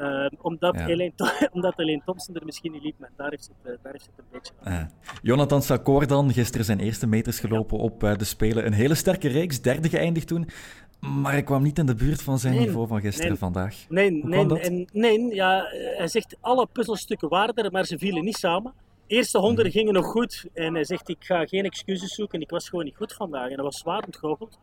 Uh, 0.00 0.26
omdat, 0.40 0.74
ja. 0.74 0.86
Elaine, 0.86 1.12
omdat 1.52 1.74
Thompson 2.04 2.34
er 2.34 2.44
misschien 2.44 2.72
niet 2.72 2.82
liep, 2.82 2.98
maar 2.98 3.10
daar 3.16 3.30
heeft 3.30 3.48
het, 3.48 3.72
uh, 3.72 3.78
daar 3.82 3.92
heeft 3.92 4.06
het 4.06 4.18
een 4.18 4.24
beetje 4.32 4.52
uh. 4.66 4.82
Jonathan 5.22 5.62
Sakor 5.62 6.06
dan, 6.06 6.32
gisteren 6.32 6.64
zijn 6.64 6.80
eerste 6.80 7.06
meters 7.06 7.40
gelopen 7.40 7.78
ja. 7.78 7.82
op 7.82 8.00
de 8.00 8.24
Spelen. 8.24 8.66
Een 8.66 8.72
hele 8.72 8.94
sterke 8.94 9.28
reeks, 9.28 9.60
derde 9.60 9.88
geëindigd 9.88 10.26
toen. 10.26 10.48
Maar 11.00 11.32
hij 11.32 11.42
kwam 11.42 11.62
niet 11.62 11.78
in 11.78 11.86
de 11.86 11.94
buurt 11.94 12.22
van 12.22 12.38
zijn 12.38 12.54
nee, 12.54 12.66
niveau 12.66 12.86
van 12.86 13.00
gisteren 13.00 13.28
nee, 13.28 13.38
vandaag. 13.38 13.84
Nee, 13.88 14.10
nee, 14.10 14.60
en, 14.60 14.88
nee 14.92 15.34
ja, 15.34 15.64
hij 15.96 16.08
zegt 16.08 16.36
alle 16.40 16.66
puzzelstukken 16.72 17.28
waren 17.28 17.54
er, 17.54 17.70
maar 17.70 17.84
ze 17.84 17.98
vielen 17.98 18.24
niet 18.24 18.36
samen. 18.36 18.72
De 19.06 19.14
eerste 19.14 19.38
honderden 19.38 19.72
mhm. 19.72 19.78
gingen 19.78 19.94
nog 19.94 20.06
goed 20.06 20.46
en 20.54 20.74
hij 20.74 20.84
zegt 20.84 21.08
ik 21.08 21.24
ga 21.24 21.46
geen 21.46 21.64
excuses 21.64 22.14
zoeken, 22.14 22.40
ik 22.40 22.50
was 22.50 22.68
gewoon 22.68 22.84
niet 22.84 22.96
goed 22.96 23.12
vandaag. 23.12 23.50
En 23.50 23.56
dat 23.56 23.64
was 23.64 23.78
zwaar 23.78 24.04
ontgoocheld. 24.04 24.58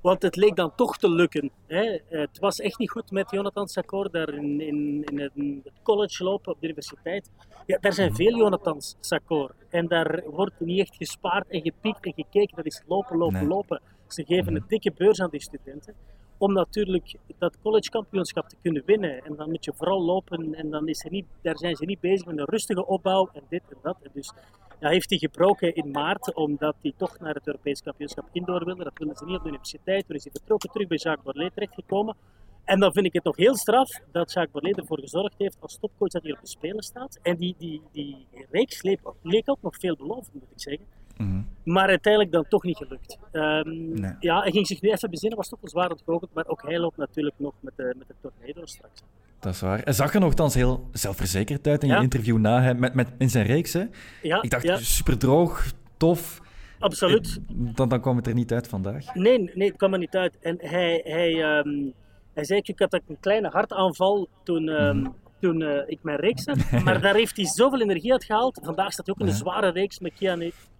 Want 0.00 0.22
het 0.22 0.36
leek 0.36 0.56
dan 0.56 0.74
toch 0.74 0.98
te 0.98 1.10
lukken. 1.10 1.50
Hè. 1.66 1.98
Het 2.08 2.38
was 2.38 2.60
echt 2.60 2.78
niet 2.78 2.90
goed 2.90 3.10
met 3.10 3.30
Jonathan 3.30 3.68
Sakor 3.68 4.10
daar 4.10 4.34
in, 4.34 4.60
in, 4.60 5.04
in 5.04 5.60
het 5.64 5.72
college 5.82 6.24
lopen 6.24 6.52
op 6.52 6.60
de 6.60 6.66
universiteit. 6.66 7.30
Ja, 7.66 7.78
daar 7.80 7.92
zijn 7.92 8.14
veel 8.14 8.36
Jonathan 8.36 8.80
Sakor. 9.00 9.54
En 9.68 9.86
daar 9.86 10.22
wordt 10.26 10.60
niet 10.60 10.80
echt 10.80 10.96
gespaard 10.96 11.48
en 11.48 11.60
gepiekt 11.60 12.04
en 12.04 12.12
gekeken. 12.12 12.56
Dat 12.56 12.66
is 12.66 12.82
lopen, 12.86 13.16
lopen, 13.16 13.46
lopen. 13.46 13.80
Ze 14.06 14.24
geven 14.24 14.54
een 14.54 14.64
dikke 14.68 14.92
beurs 14.96 15.20
aan 15.20 15.30
die 15.30 15.42
studenten. 15.42 15.94
Om 16.38 16.52
natuurlijk 16.52 17.14
dat 17.38 17.58
collegekampioenschap 17.62 18.48
te 18.48 18.56
kunnen 18.62 18.82
winnen. 18.86 19.24
En 19.24 19.36
dan 19.36 19.50
moet 19.50 19.64
je 19.64 19.72
vooral 19.76 20.02
lopen 20.02 20.54
en 20.54 20.70
dan 20.70 20.88
is 20.88 21.04
er 21.04 21.10
niet, 21.10 21.26
daar 21.42 21.58
zijn 21.58 21.76
ze 21.76 21.84
niet 21.84 22.00
bezig 22.00 22.26
met 22.26 22.38
een 22.38 22.44
rustige 22.44 22.86
opbouw 22.86 23.28
en 23.32 23.42
dit 23.48 23.62
en 23.68 23.76
dat. 23.82 23.96
En 24.02 24.10
dus 24.12 24.32
ja, 24.80 24.88
heeft 24.88 25.10
hij 25.10 25.18
gebroken 25.18 25.74
in 25.74 25.90
maart, 25.90 26.34
omdat 26.34 26.76
hij 26.82 26.92
toch 26.96 27.18
naar 27.18 27.34
het 27.34 27.46
Europees 27.46 27.82
kampioenschap 27.82 28.28
indoor 28.32 28.64
wilde. 28.64 28.84
Dat 28.84 28.98
wilde 28.98 29.14
ze 29.16 29.24
niet 29.24 29.36
op 29.36 29.42
de 29.42 29.48
universiteit. 29.48 30.06
Toen 30.06 30.16
is 30.16 30.22
hij 30.22 30.32
vertrokken 30.32 30.70
terug 30.70 30.86
bij 30.86 30.96
Jacques 30.96 31.24
Borlet 31.24 31.54
terechtgekomen. 31.54 32.16
En 32.64 32.80
dan 32.80 32.92
vind 32.92 33.06
ik 33.06 33.12
het 33.12 33.24
nog 33.24 33.36
heel 33.36 33.56
straf 33.56 33.88
dat 34.12 34.32
Jacques 34.32 34.52
Borlet 34.52 34.78
ervoor 34.78 34.98
gezorgd 35.00 35.34
heeft 35.38 35.56
als 35.60 35.78
topcoach 35.80 36.10
dat 36.10 36.22
hij 36.22 36.32
op 36.32 36.40
de 36.40 36.48
Spelen 36.48 36.82
staat. 36.82 37.18
En 37.22 37.36
die, 37.36 37.54
die, 37.58 37.82
die 37.92 38.26
reeks 38.50 38.82
leek, 38.82 39.00
leek 39.22 39.50
ook 39.50 39.62
nog 39.62 39.76
veelbelovend, 39.76 40.34
moet 40.34 40.42
ik 40.42 40.60
zeggen. 40.60 40.86
Mm 41.18 41.46
Maar 41.64 41.88
uiteindelijk 41.88 42.32
dan 42.32 42.44
toch 42.48 42.62
niet 42.62 42.76
gelukt. 42.76 43.18
Um, 43.32 44.00
nee. 44.00 44.12
Ja, 44.20 44.40
hij 44.40 44.50
ging 44.50 44.66
zich 44.66 44.80
nu 44.80 44.90
even 44.90 45.10
bezinnen, 45.10 45.38
was 45.38 45.48
toch 45.48 45.60
wel 45.60 45.70
zwaar 45.70 45.90
ontgoocheld. 45.90 46.34
Maar 46.34 46.46
ook 46.46 46.62
hij 46.62 46.78
loopt 46.78 46.96
natuurlijk 46.96 47.34
nog 47.38 47.52
met 47.60 47.72
de, 47.76 47.94
met 47.98 48.08
de 48.08 48.14
tornado 48.20 48.66
straks. 48.66 49.02
Dat 49.38 49.54
is 49.54 49.60
waar. 49.60 49.80
Hij 49.84 49.92
zag 49.92 50.14
er 50.14 50.20
nogthans 50.20 50.54
heel 50.54 50.88
zelfverzekerd 50.92 51.66
uit 51.66 51.82
in 51.82 51.88
je 51.88 51.96
interview 51.96 52.38
na 52.38 52.62
hem, 52.62 52.78
met, 52.78 52.94
met, 52.94 53.08
in 53.18 53.30
zijn 53.30 53.46
reeks. 53.46 53.72
Hè? 53.72 53.84
Ja, 54.22 54.42
ik 54.42 54.50
dacht, 54.50 54.62
ja. 54.62 54.76
super 54.76 55.18
droog, 55.18 55.72
tof. 55.96 56.40
Absoluut. 56.78 57.40
Dan, 57.48 57.88
dan 57.88 58.00
kwam 58.00 58.16
het 58.16 58.26
er 58.26 58.34
niet 58.34 58.52
uit 58.52 58.68
vandaag. 58.68 59.14
Nee, 59.14 59.50
nee 59.54 59.68
het 59.68 59.76
kwam 59.76 59.92
er 59.92 59.98
niet 59.98 60.16
uit. 60.16 60.38
En 60.40 60.56
hij, 60.60 61.00
hij, 61.04 61.58
um, 61.58 61.92
hij 62.34 62.44
zei, 62.44 62.60
ik 62.62 62.78
had 62.78 62.92
een 62.92 63.16
kleine 63.20 63.48
hartaanval 63.48 64.28
toen, 64.42 64.68
um, 64.68 64.96
mm. 64.96 65.14
Toen 65.40 65.60
uh, 65.60 65.82
ik 65.86 65.98
mijn 66.02 66.18
reeks 66.18 66.44
had. 66.44 66.70
Maar 66.84 67.00
daar 67.00 67.14
heeft 67.14 67.36
hij 67.36 67.46
zoveel 67.46 67.80
energie 67.80 68.12
uit 68.12 68.24
gehaald. 68.24 68.60
Vandaag 68.62 68.92
staat 68.92 69.06
hij 69.06 69.14
ook 69.14 69.20
in 69.20 69.26
een 69.26 69.38
zware 69.38 69.68
reeks 69.68 69.98
met 69.98 70.12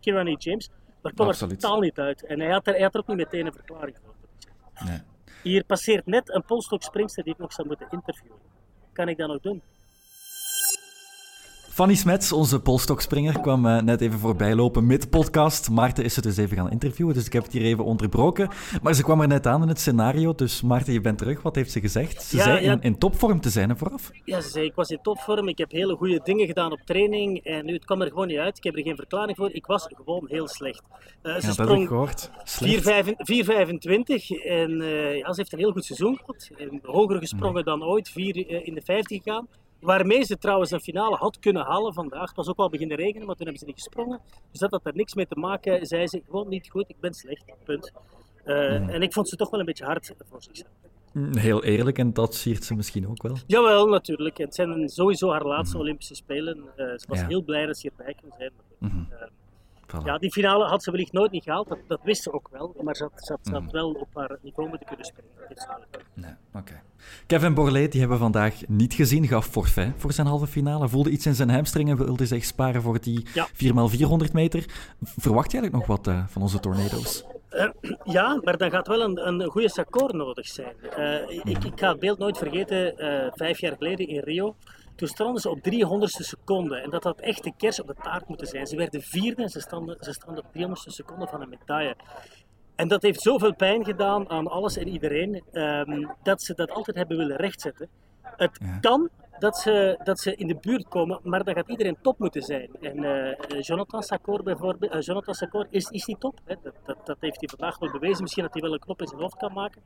Kirani 0.00 0.36
James. 0.38 0.70
Maar 1.02 1.12
kwam 1.12 1.28
er 1.28 1.36
totaal 1.36 1.80
niet 1.80 1.98
uit. 1.98 2.24
En 2.24 2.40
hij 2.40 2.50
had, 2.50 2.66
er, 2.66 2.72
hij 2.72 2.82
had 2.82 2.94
er 2.94 3.00
ook 3.00 3.06
niet 3.06 3.16
meteen 3.16 3.46
een 3.46 3.52
verklaring 3.52 3.96
voor. 4.02 4.14
Nee. 4.86 5.00
Hier 5.42 5.64
passeert 5.64 6.06
net 6.06 6.34
een 6.34 6.44
polstok-springster 6.44 7.24
die 7.24 7.32
ik 7.32 7.38
nog 7.38 7.52
zou 7.52 7.66
moeten 7.66 7.86
interviewen. 7.90 8.38
Kan 8.92 9.08
ik 9.08 9.16
dat 9.16 9.28
nog 9.28 9.40
doen? 9.40 9.62
Fanny 11.78 11.94
Smets, 11.94 12.32
onze 12.32 12.60
polstokspringer, 12.60 13.40
kwam 13.40 13.66
uh, 13.66 13.80
net 13.80 14.00
even 14.00 14.18
voorbij 14.18 14.54
lopen 14.54 14.86
met 14.86 15.10
podcast. 15.10 15.70
Maarten 15.70 16.04
is 16.04 16.14
ze 16.14 16.20
dus 16.20 16.36
even 16.36 16.56
gaan 16.56 16.70
interviewen, 16.70 17.14
dus 17.14 17.26
ik 17.26 17.32
heb 17.32 17.42
het 17.42 17.52
hier 17.52 17.62
even 17.62 17.84
onderbroken. 17.84 18.48
Maar 18.82 18.94
ze 18.94 19.02
kwam 19.02 19.20
er 19.20 19.28
net 19.28 19.46
aan 19.46 19.62
in 19.62 19.68
het 19.68 19.78
scenario, 19.80 20.34
dus 20.34 20.62
Maarten, 20.62 20.92
je 20.92 21.00
bent 21.00 21.18
terug. 21.18 21.42
Wat 21.42 21.54
heeft 21.54 21.70
ze 21.70 21.80
gezegd? 21.80 22.22
Ze 22.22 22.36
ja, 22.36 22.42
zei 22.42 22.64
ja. 22.64 22.72
In, 22.72 22.80
in, 22.80 22.98
topvorm 22.98 23.40
te 23.40 23.50
zijn, 23.50 23.68
hè, 23.68 23.76
vooraf? 23.76 24.10
Ja, 24.24 24.40
ze 24.40 24.48
zei, 24.48 24.64
ik 24.64 24.74
was 24.74 24.90
in 24.90 24.98
topvorm, 25.02 25.48
ik 25.48 25.58
heb 25.58 25.70
hele 25.70 25.96
goede 25.96 26.20
dingen 26.24 26.46
gedaan 26.46 26.72
op 26.72 26.80
training 26.84 27.44
en 27.44 27.64
nu, 27.64 27.72
het 27.72 27.84
kwam 27.84 28.00
er 28.00 28.08
gewoon 28.08 28.26
niet 28.26 28.38
uit. 28.38 28.56
Ik 28.56 28.64
heb 28.64 28.76
er 28.76 28.82
geen 28.82 28.96
verklaring 28.96 29.36
voor, 29.36 29.50
ik 29.52 29.66
was 29.66 29.86
gewoon 29.88 30.24
heel 30.28 30.48
slecht. 30.48 30.82
Uh, 31.22 31.34
ze 31.36 31.46
ja, 31.46 31.52
sprong 31.52 31.88
4,25 31.88 31.94
en 34.44 34.80
uh, 34.80 35.16
ja, 35.16 35.32
ze 35.32 35.40
heeft 35.40 35.52
een 35.52 35.58
heel 35.58 35.72
goed 35.72 35.84
seizoen 35.84 36.18
gehad. 36.18 36.50
Hoger 36.82 37.18
gesprongen 37.18 37.54
nee. 37.54 37.64
dan 37.64 37.84
ooit, 37.84 38.08
4 38.08 38.66
in 38.66 38.74
de 38.74 38.82
50 38.84 39.22
gegaan. 39.22 39.48
Waarmee 39.80 40.24
ze 40.24 40.38
trouwens 40.38 40.70
een 40.70 40.80
finale 40.80 41.16
had 41.16 41.38
kunnen 41.38 41.64
halen 41.64 41.94
vandaag. 41.94 42.26
Het 42.26 42.36
was 42.36 42.48
ook 42.48 42.56
wel 42.56 42.70
beginnen 42.70 42.96
regenen, 42.96 43.26
maar 43.26 43.36
toen 43.36 43.46
hebben 43.46 43.58
ze 43.58 43.66
niet 43.66 43.82
gesprongen. 43.82 44.20
Dus 44.50 44.60
dat 44.60 44.70
had 44.70 44.86
er 44.86 44.94
niks 44.94 45.14
mee 45.14 45.26
te 45.26 45.38
maken. 45.38 45.86
Zei 45.86 46.06
ze 46.06 46.22
gewoon 46.24 46.48
niet 46.48 46.70
goed, 46.70 46.88
ik 46.88 47.00
ben 47.00 47.14
slecht. 47.14 47.44
Punt. 47.64 47.92
Uh, 48.44 48.80
mm. 48.80 48.88
En 48.88 49.02
ik 49.02 49.12
vond 49.12 49.28
ze 49.28 49.36
toch 49.36 49.50
wel 49.50 49.60
een 49.60 49.66
beetje 49.66 49.84
hard 49.84 50.14
voor 50.30 50.42
zichzelf. 50.42 50.70
Heel 51.32 51.64
eerlijk, 51.64 51.98
en 51.98 52.12
dat 52.12 52.34
siert 52.34 52.64
ze 52.64 52.74
misschien 52.74 53.08
ook 53.08 53.22
wel. 53.22 53.36
Jawel, 53.46 53.88
natuurlijk. 53.88 54.38
Het 54.38 54.54
zijn 54.54 54.88
sowieso 54.88 55.30
haar 55.30 55.44
laatste 55.44 55.76
mm. 55.76 55.82
Olympische 55.82 56.14
Spelen. 56.14 56.56
Uh, 56.56 56.64
ze 56.76 57.04
was 57.08 57.20
ja. 57.20 57.26
heel 57.26 57.42
blij 57.42 57.66
dat 57.66 57.78
ze 57.78 57.92
hierbij 57.96 58.14
kon 58.22 58.32
zijn. 58.38 58.52
Maar, 58.56 58.90
mm 58.90 58.96
-hmm. 58.96 59.08
uh, 59.12 59.26
Voilà. 59.88 60.04
Ja, 60.04 60.18
die 60.18 60.32
finale 60.32 60.64
had 60.64 60.82
ze 60.82 60.90
wellicht 60.90 61.12
nooit 61.12 61.30
niet 61.30 61.42
gehaald, 61.42 61.68
dat, 61.68 61.78
dat 61.86 62.00
wist 62.02 62.22
ze 62.22 62.32
ook 62.32 62.48
wel. 62.50 62.74
Maar 62.82 62.96
ze 62.96 63.02
had, 63.02 63.12
ze 63.16 63.32
had, 63.32 63.40
ze 63.42 63.52
had 63.52 63.62
Mhm. 63.62 63.72
wel 63.72 63.90
op 63.92 64.08
haar 64.14 64.38
niveau 64.42 64.68
moeten 64.68 64.86
kunnen 64.86 65.06
spelen. 65.06 65.30
Nee, 66.14 66.30
oké. 66.54 66.80
Kevin 67.26 67.54
Borlée, 67.54 67.88
die 67.88 68.00
hebben 68.00 68.18
we 68.18 68.22
vandaag 68.22 68.54
niet 68.68 68.94
gezien, 68.94 69.26
gaf 69.26 69.46
forfait 69.46 69.92
voor 69.96 70.12
zijn 70.12 70.26
halve 70.26 70.46
finale. 70.46 70.88
Voelde 70.88 71.10
iets 71.10 71.26
in 71.26 71.34
zijn 71.34 71.50
hamstring 71.50 71.88
en 71.90 71.96
wilde 71.96 72.26
zich 72.26 72.44
sparen 72.44 72.82
voor 72.82 73.00
die 73.00 73.26
Ja. 73.34 73.48
4x400 73.52 74.32
meter. 74.32 74.64
Verwacht 75.02 75.52
je 75.52 75.58
eigenlijk 75.58 75.88
nog 75.88 75.96
wat 75.96 76.06
eh, 76.14 76.26
van 76.26 76.42
onze 76.42 76.60
tornado's? 76.60 77.24
Eh, 77.48 77.68
ja, 78.04 78.40
maar 78.44 78.56
dan 78.56 78.70
gaat 78.70 78.86
wel 78.86 79.00
een, 79.02 79.28
een 79.28 79.50
goede 79.50 79.70
sakkoor 79.70 80.16
nodig 80.16 80.46
zijn. 80.48 80.74
Eh, 80.96 81.28
ik, 81.44 81.64
ik 81.64 81.72
ga 81.80 81.88
het 81.90 82.00
beeld 82.00 82.18
nooit 82.18 82.38
vergeten, 82.38 82.94
vijf 83.34 83.60
jaar 83.60 83.76
geleden 83.76 84.08
in 84.08 84.20
Rio. 84.20 84.54
Toen 84.98 85.08
stonden 85.08 85.40
ze 85.40 85.50
op 85.50 85.58
300ste 85.58 86.24
seconde. 86.24 86.76
En 86.76 86.90
dat 86.90 87.04
had 87.04 87.20
echt 87.20 87.44
de 87.44 87.52
kers 87.56 87.80
op 87.80 87.86
de 87.86 87.94
taart 88.02 88.28
moeten 88.28 88.46
zijn. 88.46 88.66
Ze 88.66 88.76
werden 88.76 89.02
vierde 89.02 89.42
en 89.42 89.48
ze 89.48 89.60
stonden, 89.60 89.96
ze 90.00 90.12
stonden 90.12 90.44
op 90.44 90.50
300ste 90.56 90.92
seconde 90.92 91.26
van 91.26 91.40
een 91.40 91.48
medaille. 91.48 91.96
En 92.76 92.88
dat 92.88 93.02
heeft 93.02 93.20
zoveel 93.20 93.54
pijn 93.54 93.84
gedaan 93.84 94.30
aan 94.30 94.46
alles 94.46 94.76
en 94.76 94.88
iedereen, 94.88 95.42
ehm, 95.52 96.06
dat 96.22 96.42
ze 96.42 96.54
dat 96.54 96.70
altijd 96.70 96.96
hebben 96.96 97.16
willen 97.16 97.36
rechtzetten. 97.36 97.88
Het 98.22 98.58
Ja. 98.62 98.78
kan 98.78 99.08
dat 99.38 99.56
ze, 99.56 99.98
dat 100.04 100.20
ze 100.20 100.34
in 100.34 100.46
de 100.46 100.56
buurt 100.60 100.88
komen, 100.88 101.20
maar 101.22 101.44
dan 101.44 101.54
gaat 101.54 101.68
iedereen 101.68 101.96
top 102.02 102.18
moeten 102.18 102.42
zijn. 102.42 102.68
En 102.80 103.04
eh, 103.04 103.60
Jonathan 103.60 104.02
Sakor 104.02 104.42
bijvoorbeeld, 104.42 104.92
eh, 104.92 105.00
Jonathan 105.00 105.34
Sakor 105.34 105.66
is, 105.70 105.88
is 105.88 106.04
niet 106.04 106.20
top. 106.20 106.38
Hè? 106.44 106.54
Dat, 106.62 106.74
dat, 106.84 107.06
dat 107.06 107.16
heeft 107.20 107.40
hij 107.40 107.48
vandaag 107.48 107.78
wel 107.78 107.90
bewezen. 107.90 108.22
Misschien 108.22 108.42
dat 108.42 108.52
hij 108.52 108.62
wel 108.62 108.72
een 108.72 108.78
knop 108.78 109.00
in 109.00 109.06
zijn 109.06 109.20
hoofd 109.20 109.36
kan 109.36 109.52
maken. 109.52 109.82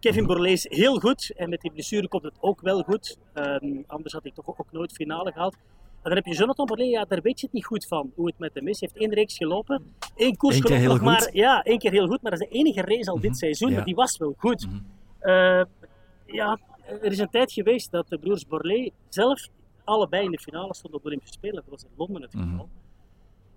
Kevin 0.00 0.26
Borlée 0.26 0.52
is 0.52 0.68
heel 0.68 0.98
goed 0.98 1.32
en 1.36 1.48
met 1.48 1.60
die 1.60 1.72
blessure 1.72 2.08
komt 2.08 2.22
het 2.22 2.36
ook 2.40 2.60
wel 2.60 2.82
goed. 2.82 3.18
Ehm, 3.32 3.82
anders 3.86 4.12
had 4.12 4.22
hij 4.22 4.32
toch 4.32 4.48
ook 4.48 4.72
nooit 4.72 4.92
finale 4.92 5.32
gehaald. 5.32 5.54
En 6.02 6.08
dan 6.08 6.14
heb 6.14 6.26
je 6.26 6.34
Jonathan 6.34 6.66
Borlée, 6.66 6.88
ja, 6.88 7.04
daar 7.04 7.20
weet 7.22 7.40
je 7.40 7.46
het 7.46 7.54
niet 7.54 7.64
goed 7.64 7.86
van 7.86 8.12
hoe 8.14 8.26
het 8.26 8.38
met 8.38 8.54
hem 8.54 8.68
is. 8.68 8.80
Hij 8.80 8.88
heeft 8.92 9.04
één 9.04 9.14
reeks 9.14 9.36
gelopen, 9.36 9.94
één 10.16 10.36
koers 10.36 10.56
Eén 10.56 10.62
keer 10.62 10.76
gelopen, 10.76 11.04
nog 11.04 11.12
maar 11.12 11.28
ja, 11.32 11.62
één 11.62 11.78
keer 11.78 11.90
heel 11.90 12.06
goed, 12.06 12.22
maar 12.22 12.30
dat 12.30 12.40
is 12.40 12.48
de 12.48 12.54
enige 12.54 12.80
race 12.80 13.10
al 13.10 13.20
dit 13.20 13.30
Mhm, 13.30 13.38
seizoen, 13.38 13.68
ja. 13.70 13.76
maar 13.76 13.84
die 13.84 13.94
was 13.94 14.16
wel 14.16 14.34
goed. 14.38 14.66
Mhm. 14.66 14.76
Eh, 15.18 15.64
ja, 16.26 16.58
er 16.90 17.12
is 17.12 17.18
een 17.18 17.30
tijd 17.30 17.52
geweest 17.52 17.90
dat 17.90 18.08
de 18.08 18.18
broers 18.18 18.46
Borlée 18.46 18.92
zelf 19.08 19.48
allebei 19.84 20.24
in 20.24 20.30
de 20.30 20.38
finale 20.38 20.74
stonden 20.74 20.98
op 20.98 21.02
de 21.02 21.08
Olympische 21.08 21.34
Spelen. 21.34 21.54
Dat 21.54 21.64
was 21.68 21.82
in 21.82 21.88
Londen 21.96 22.22
het 22.22 22.30
geval. 22.30 22.68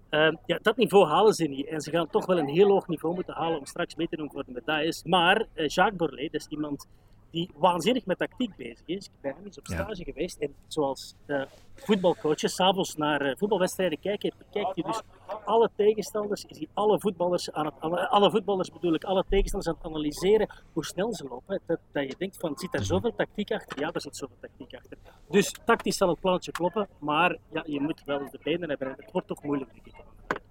Eh, 0.10 0.32
ja, 0.46 0.60
dat 0.62 0.78
niveau 0.78 1.08
halen 1.08 1.34
ze 1.34 1.46
niet. 1.46 1.68
En 1.68 1.82
ze 1.82 1.92
gaan 1.92 2.10
toch 2.10 2.26
wel 2.26 2.38
een 2.38 2.48
heel 2.48 2.70
hoog 2.70 2.88
niveau 2.88 3.16
moeten 3.16 3.34
halen 3.34 3.60
om 3.60 3.66
straks 3.66 3.96
mee 3.96 4.08
te 4.08 4.16
doen 4.16 4.32
voor 4.32 4.44
de 4.46 4.52
medailles. 4.52 5.04
Maar 5.04 5.46
eh, 5.54 5.68
Jacques 5.68 5.98
Borlée, 5.98 6.30
dat 6.32 6.42
is 6.42 6.48
iemand 6.48 6.88
die 7.34 7.50
waanzinnig 7.56 8.06
met 8.06 8.18
tactiek 8.18 8.56
bezig 8.56 8.82
is. 8.86 9.06
Ik 9.06 9.12
ben 9.22 9.34
hem 9.36 9.46
eens 9.46 9.58
op 9.60 9.68
Ja. 9.68 9.74
stage 9.84 10.04
geweest. 10.04 10.38
En 10.38 10.56
zoals 10.68 11.16
eh, 11.26 11.42
voetbalcoaches 11.76 12.56
s'avonds 12.56 12.96
naar 12.96 13.22
eh, 13.22 13.36
voetbalwedstrijden 13.38 14.00
kijken, 14.00 14.32
bekijkt 14.38 14.76
hij 14.76 14.84
dus 14.84 15.02
alle 15.46 15.70
tegenstanders, 15.76 16.46
is 16.46 16.58
hij 16.58 16.68
alle 16.74 17.00
voetballers 17.00 17.52
aan 17.52 17.66
het, 17.66 17.74
alle, 17.80 18.08
alle 18.08 18.32
voetballers 18.32 18.72
bedoel 18.72 18.94
ik, 18.94 19.04
alle 19.04 19.24
tegenstanders 19.30 19.68
aan 19.74 19.80
het 19.82 19.92
analyseren 19.92 20.50
hoe 20.74 20.86
snel 20.86 21.14
ze 21.14 21.28
lopen. 21.28 21.60
Dat, 21.66 21.80
dat 21.92 22.04
je 22.04 22.16
denkt 22.18 22.38
van, 22.38 22.58
zit 22.58 22.72
daar 22.72 22.84
zoveel 22.84 23.16
tactiek 23.16 23.52
achter? 23.52 23.80
Ja, 23.80 23.92
daar 23.92 24.02
zit 24.02 24.16
zoveel 24.16 24.38
tactiek 24.42 24.74
achter. 24.76 24.98
Dus 25.30 25.56
tactisch 25.66 25.98
zal 25.98 26.10
het 26.10 26.20
plannetje 26.20 26.52
kloppen, 26.52 26.88
maar 27.00 27.38
ja, 27.52 27.64
je 27.66 27.80
moet 27.82 28.02
wel 28.06 28.30
de 28.30 28.40
benen 28.44 28.70
hebben. 28.70 28.88
en 28.88 28.96
Het 28.98 29.12
wordt 29.12 29.28
toch 29.28 29.44
moeilijk, 29.44 29.74
denk 29.74 29.86
ik. 29.86 29.94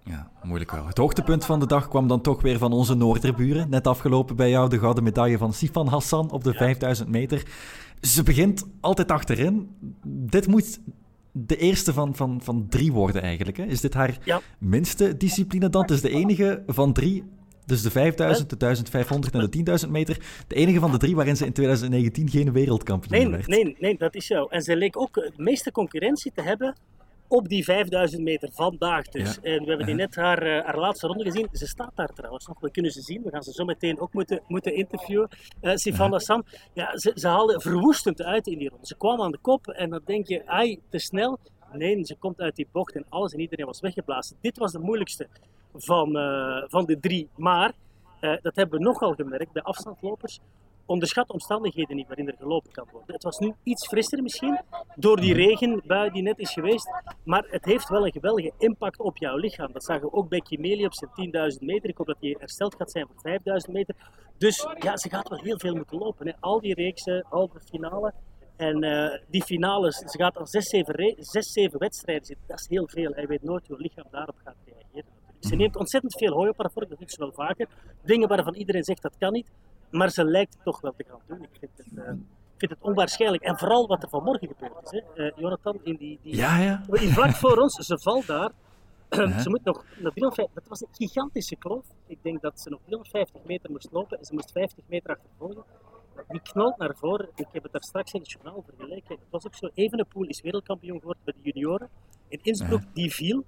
Ja, 0.04 0.30
moeilijk 0.42 0.70
wel. 0.70 0.86
Het 0.86 0.98
hoogtepunt 0.98 1.44
van 1.44 1.60
de 1.60 1.66
dag 1.66 1.88
kwam 1.88 2.08
dan 2.08 2.20
toch 2.20 2.42
weer 2.42 2.58
van 2.58 2.72
onze 2.72 2.94
Noorderburen. 2.94 3.70
Net 3.70 3.86
afgelopen 3.86 4.36
bij 4.36 4.50
jou 4.50 4.68
de 4.68 4.78
gouden 4.78 5.04
medaille 5.04 5.38
van 5.38 5.52
Sifan 5.52 5.86
Hassan 5.86 6.30
op 6.30 6.44
de 6.44 6.52
5000 6.52 7.08
meter. 7.08 7.42
Ze 8.00 8.22
begint 8.22 8.64
altijd 8.80 9.10
achterin. 9.10 9.68
Dit 10.06 10.46
moet 10.46 10.80
de 11.32 11.56
eerste 11.56 11.92
van, 11.92 12.14
van, 12.14 12.40
van 12.42 12.66
drie 12.68 12.92
worden 12.92 13.22
eigenlijk. 13.22 13.56
Hè? 13.56 13.64
Is 13.64 13.80
dit 13.80 13.94
haar 13.94 14.18
Ja. 14.24 14.40
minste 14.58 15.16
discipline 15.16 15.68
dan? 15.68 15.82
Het 15.82 15.90
is 15.90 16.00
de 16.00 16.10
enige 16.10 16.62
van 16.66 16.92
drie. 16.92 17.24
Dus 17.66 17.82
de 17.82 17.90
5000, 17.90 18.50
de 18.50 18.56
1500 18.56 19.34
en 19.34 19.64
de 19.64 19.80
10.000 19.86 19.90
meter. 19.90 20.18
De 20.46 20.54
enige 20.54 20.78
van 20.80 20.90
de 20.90 20.98
drie 20.98 21.14
waarin 21.16 21.36
ze 21.36 21.46
in 21.46 21.52
2019 21.52 22.28
geen 22.30 22.52
wereldkampioen 22.52 23.18
Nee, 23.20 23.30
werd. 23.30 23.46
nee, 23.46 23.76
nee, 23.80 23.96
dat 23.98 24.14
is 24.14 24.26
zo. 24.26 24.44
En 24.44 24.62
ze 24.62 24.76
leek 24.76 24.96
ook 25.00 25.14
de 25.14 25.32
meeste 25.36 25.72
concurrentie 25.72 26.32
te 26.34 26.42
hebben 26.42 26.74
op 27.32 27.48
die 27.48 27.64
5000 27.64 28.22
meter 28.22 28.48
vandaag 28.52 29.08
dus. 29.08 29.34
Ja. 29.34 29.42
En 29.42 29.62
we 29.62 29.68
hebben 29.68 29.86
die 29.86 29.94
net 29.94 30.14
haar, 30.14 30.42
eh, 30.42 30.64
haar 30.64 30.78
laatste 30.78 31.06
ronde 31.06 31.24
gezien. 31.24 31.48
Ze 31.52 31.66
staat 31.66 31.92
daar 31.94 32.08
trouwens 32.08 32.46
nog, 32.46 32.60
we 32.60 32.70
kunnen 32.70 32.90
ze 32.90 33.00
zien. 33.00 33.22
We 33.22 33.30
gaan 33.30 33.42
ze 33.42 33.52
zo 33.52 33.64
meteen 33.64 34.00
ook 34.00 34.12
moeten, 34.12 34.42
moeten 34.46 34.74
interviewen. 34.74 35.28
Eh 35.60 35.74
Sifan 35.74 36.12
Hassan, 36.12 36.44
ja, 36.72 36.98
ze, 36.98 37.12
ze 37.14 37.28
haalde 37.28 37.60
verwoestend 37.60 38.22
uit 38.22 38.46
in 38.46 38.58
die 38.58 38.68
ronde. 38.68 38.86
Ze 38.86 38.96
kwam 38.96 39.20
aan 39.20 39.30
de 39.30 39.38
kop 39.38 39.66
en 39.66 39.90
dan 39.90 40.00
denk 40.04 40.26
je, 40.26 40.46
ai, 40.46 40.80
te 40.88 40.98
snel. 40.98 41.38
Nee, 41.72 42.04
ze 42.04 42.16
komt 42.16 42.40
uit 42.40 42.56
die 42.56 42.68
bocht 42.72 42.94
en 42.94 43.04
alles 43.08 43.32
en 43.32 43.40
iedereen 43.40 43.66
was 43.66 43.80
weggeblazen. 43.80 44.36
Dit 44.40 44.58
was 44.58 44.72
de 44.72 44.78
moeilijkste 44.78 45.28
van, 45.74 46.16
eh, 46.16 46.62
van 46.66 46.84
de 46.84 47.00
drie. 47.00 47.28
Maar, 47.36 47.72
dat 48.20 48.56
hebben 48.56 48.78
we 48.78 48.84
nogal 48.84 49.14
gemerkt 49.14 49.52
bij 49.52 49.62
afstandlopers, 49.62 50.40
onderschat 50.86 51.30
omstandigheden 51.30 51.96
niet 51.96 52.06
waarin 52.06 52.28
er 52.28 52.36
gelopen 52.38 52.72
kan 52.72 52.88
worden. 52.92 53.14
Het 53.14 53.22
was 53.22 53.38
nu 53.38 53.54
iets 53.62 53.86
frisser 53.86 54.22
misschien, 54.22 54.60
door 54.96 55.20
die 55.20 55.34
regenbui 55.34 56.10
die 56.10 56.22
net 56.22 56.38
is 56.38 56.52
geweest, 56.52 56.90
maar 57.24 57.44
het 57.50 57.64
heeft 57.64 57.88
wel 57.88 58.06
een 58.06 58.12
geweldige 58.12 58.52
impact 58.58 59.00
op 59.00 59.16
jouw 59.16 59.36
lichaam. 59.36 59.72
Dat 59.72 59.84
zagen 59.84 60.02
we 60.02 60.12
ook 60.12 60.28
bij 60.28 60.40
Kimeli 60.40 60.84
op 60.84 60.94
zijn 60.94 61.52
10.000 61.52 61.58
meter. 61.60 61.88
Ik 61.88 61.96
hoop 61.96 62.06
dat 62.06 62.16
hij 62.20 62.36
hersteld 62.38 62.74
gaat 62.74 62.90
zijn 62.90 63.06
voor 63.06 63.30
5.000 63.66 63.72
meter. 63.72 63.94
Dus 64.38 64.66
ja, 64.78 64.96
ze 64.96 65.08
gaat 65.08 65.28
wel 65.28 65.40
heel 65.42 65.58
veel 65.58 65.74
moeten 65.74 65.98
lopen. 65.98 66.26
Hè. 66.26 66.32
Al 66.40 66.60
die 66.60 66.74
reeksen, 66.74 67.26
halve 67.28 67.60
finale. 67.60 68.12
En 68.56 68.82
eh, 68.82 69.20
die 69.30 69.42
finales, 69.42 69.96
ze 69.96 70.18
gaat 70.18 70.36
al 70.36 70.46
6, 70.46 70.68
7, 70.68 70.94
re- 70.94 71.14
6, 71.18 71.52
7 71.52 71.78
wedstrijden 71.78 72.24
zitten. 72.26 72.46
Dat 72.48 72.60
is 72.60 72.66
heel 72.68 72.88
veel. 72.88 73.12
Hij 73.14 73.26
weet 73.26 73.42
nooit 73.42 73.68
hoe 73.68 73.76
lichaam 73.80 74.06
daarop 74.10 74.36
gaat 74.44 74.56
reageren. 74.64 75.10
Ze 75.40 75.56
neemt 75.56 75.76
ontzettend 75.76 76.18
veel 76.18 76.32
hooi 76.32 76.48
op 76.48 76.58
haar 76.58 76.70
vork, 76.70 76.88
dat 76.88 76.98
doet 76.98 77.12
ze 77.12 77.18
wel 77.18 77.32
vaker. 77.32 77.68
Dingen 78.04 78.28
waarvan 78.28 78.54
iedereen 78.54 78.84
zegt 78.84 79.02
dat 79.02 79.16
kan 79.18 79.32
niet. 79.32 79.50
Maar 79.92 80.10
ze 80.10 80.24
lijkt 80.24 80.54
het 80.54 80.62
toch 80.64 80.80
wel 80.80 80.94
te 80.96 81.04
gaan 81.08 81.20
doen. 81.26 81.42
Ik 81.42 81.58
vind 81.58 81.72
het, 81.76 81.86
eh, 81.98 82.12
ik 82.12 82.58
vind 82.58 82.70
het 82.70 82.80
onwaarschijnlijk. 82.80 83.42
En 83.42 83.58
vooral 83.58 83.86
wat 83.86 84.02
er 84.02 84.08
vanmorgen 84.08 84.48
gebeurd 84.48 84.72
is. 84.82 84.90
Hè. 84.90 85.24
Eh, 85.24 85.36
Jonathan, 85.36 85.80
in 85.82 85.96
die, 85.96 86.18
die, 86.22 86.36
Ja, 86.36 86.58
ja. 86.58 86.82
in 86.90 87.08
vlak 87.08 87.30
voor 87.30 87.56
ons, 87.56 87.74
ze 87.74 87.98
valt 87.98 88.26
daar. 88.26 88.50
Ze 89.42 89.48
moet 89.48 89.64
nog 89.64 89.84
naar 89.98 90.12
350, 90.12 90.54
dat 90.54 90.68
was 90.68 90.80
een 90.80 90.88
gigantische 90.92 91.56
kloof. 91.56 91.84
Ik 92.06 92.18
denk 92.22 92.42
dat 92.42 92.60
ze 92.60 92.70
nog 92.70 92.80
350 92.84 93.44
meter 93.44 93.70
moest 93.70 93.88
lopen 93.90 94.18
en 94.18 94.24
ze 94.24 94.34
moest 94.34 94.52
50 94.52 94.84
meter 94.86 95.10
achtervolgen. 95.10 95.64
Die 96.28 96.40
knalt 96.42 96.76
naar 96.78 96.94
voren. 96.96 97.28
Ik 97.34 97.46
heb 97.52 97.62
het 97.62 97.72
daar 97.72 97.82
straks 97.82 98.12
in 98.12 98.20
het 98.20 98.30
journaal 98.30 98.64
vergeleken. 98.66 99.14
Het 99.14 99.30
was 99.30 99.46
ook 99.46 99.54
zo. 99.54 99.68
Evenepoel 99.74 100.26
is 100.26 100.40
wereldkampioen 100.40 100.98
geworden 100.98 101.22
bij 101.24 101.34
de 101.42 101.50
junioren. 101.50 101.88
In 102.28 102.38
Innsbruck, 102.42 102.82
die 102.94 103.12
viel. 103.12 103.44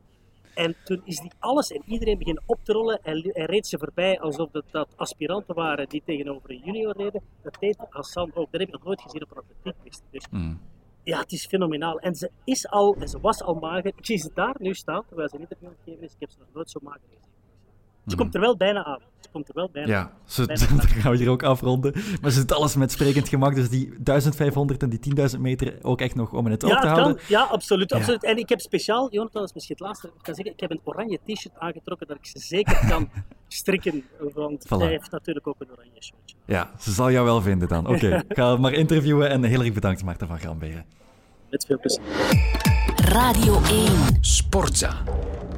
En 0.54 0.76
toen 0.84 1.00
is 1.04 1.18
die 1.20 1.32
alles 1.38 1.70
en 1.70 1.82
iedereen 1.86 2.18
beginnen 2.18 2.42
op 2.46 2.58
te 2.62 2.72
rollen 2.72 2.98
en, 3.02 3.22
en 3.22 3.44
reed 3.46 3.66
ze 3.66 3.78
voorbij 3.78 4.20
alsof 4.20 4.50
dat, 4.50 4.64
dat 4.70 4.88
aspiranten 4.96 5.54
waren 5.54 5.88
die 5.88 6.02
tegenover 6.04 6.50
een 6.50 6.62
junior 6.64 6.96
reden. 6.96 7.22
Dat 7.42 7.56
deed 7.60 7.76
Hassan 7.88 8.30
ook. 8.34 8.50
Dat 8.50 8.60
heb 8.60 8.68
ik 8.68 8.70
nog 8.74 8.84
nooit 8.84 9.02
gezien 9.02 9.22
op 9.22 9.30
een 9.30 9.36
atletiekpiste. 9.36 10.04
Dus 10.10 10.26
Mm. 10.30 10.60
ja, 11.02 11.18
het 11.18 11.32
is 11.32 11.46
fenomenaal. 11.46 11.98
En 11.98 12.14
ze 12.14 12.30
is 12.44 12.68
al, 12.68 12.96
en 12.98 13.08
ze 13.08 13.20
was 13.20 13.42
al 13.42 13.54
mager. 13.54 13.86
Ik 13.96 14.06
zie 14.06 14.18
ze 14.18 14.30
daar 14.34 14.56
nu 14.58 14.74
staan, 14.74 15.04
terwijl 15.06 15.28
ze 15.28 15.34
een 15.34 15.40
interview 15.40 15.68
aan 15.68 15.74
het 15.74 15.84
geven 15.84 16.02
is. 16.04 16.12
Ik 16.12 16.20
heb 16.20 16.30
ze 16.30 16.38
nog 16.38 16.48
nooit 16.52 16.70
zo 16.70 16.80
mager 16.82 17.00
gezien. 17.08 17.33
Ze 18.06 18.16
komt 18.16 18.34
er 18.34 18.40
wel 18.40 18.56
bijna 18.56 18.84
aan. 18.84 18.98
Ze 19.20 19.28
komt 19.32 19.48
er 19.48 19.54
wel 19.54 19.68
bijna 19.72 19.88
Ja, 19.88 20.00
aan. 20.00 20.10
ze, 20.24 20.46
Bijna 20.46 20.66
dan 20.66 20.80
gaan 21.00 21.10
we 21.12 21.18
hier 21.18 21.28
ook 21.30 21.42
afronden. 21.42 21.92
Maar 22.20 22.30
ze 22.30 22.38
doet 22.38 22.52
alles 22.52 22.76
met 22.76 22.92
sprekend 22.92 23.28
gemak. 23.28 23.54
Dus 23.54 23.68
die 23.68 23.92
1500 24.02 24.82
en 24.82 24.88
die 24.88 25.00
10.000 25.34 25.40
meter 25.40 25.78
ook 25.82 26.00
echt 26.00 26.14
nog 26.14 26.32
om 26.32 26.44
in 26.46 26.52
het 26.52 26.64
oog 26.64 26.70
Ja, 26.70 26.80
te 26.80 26.86
het 26.86 26.96
houden. 26.96 27.16
kan. 27.16 27.24
Ja, 27.28 27.42
absoluut, 27.42 27.90
Ja. 27.90 27.96
absoluut. 27.96 28.24
En 28.24 28.36
ik 28.38 28.48
heb 28.48 28.60
speciaal, 28.60 29.10
Jonathan, 29.10 29.40
dat 29.40 29.48
is 29.48 29.54
misschien 29.54 29.76
het 29.78 29.86
laatste 29.86 30.06
ik 30.06 30.12
kan 30.22 30.34
zeggen, 30.34 30.52
ik 30.54 30.60
heb 30.60 30.70
een 30.70 30.80
oranje 30.84 31.18
t-shirt 31.24 31.54
aangetrokken 31.58 32.06
dat 32.06 32.16
ik 32.16 32.26
ze 32.26 32.38
zeker 32.38 32.86
kan 32.90 33.08
strikken, 33.48 34.04
want 34.34 34.64
Voilà. 34.66 34.78
zij 34.78 34.88
heeft 34.88 35.10
natuurlijk 35.10 35.46
ook 35.46 35.56
een 35.60 35.68
oranje 35.72 35.90
shirtje. 36.02 36.36
Ja, 36.44 36.70
ze 36.78 36.92
zal 36.92 37.10
jou 37.10 37.24
wel 37.24 37.40
vinden 37.42 37.68
dan. 37.68 37.86
Oké, 37.86 38.16
ik 38.28 38.36
ga 38.36 38.56
maar 38.56 38.72
interviewen 38.72 39.30
en 39.30 39.42
heel 39.44 39.60
erg 39.62 39.72
bedankt 39.72 40.04
Maarten 40.04 40.26
van 40.28 40.38
Gramberen. 40.38 40.84
Met 41.50 41.64
veel 41.66 41.78
plezier. 41.80 42.02
Radio 42.96 43.62
1. 43.62 43.86
Sportza. 44.20 45.02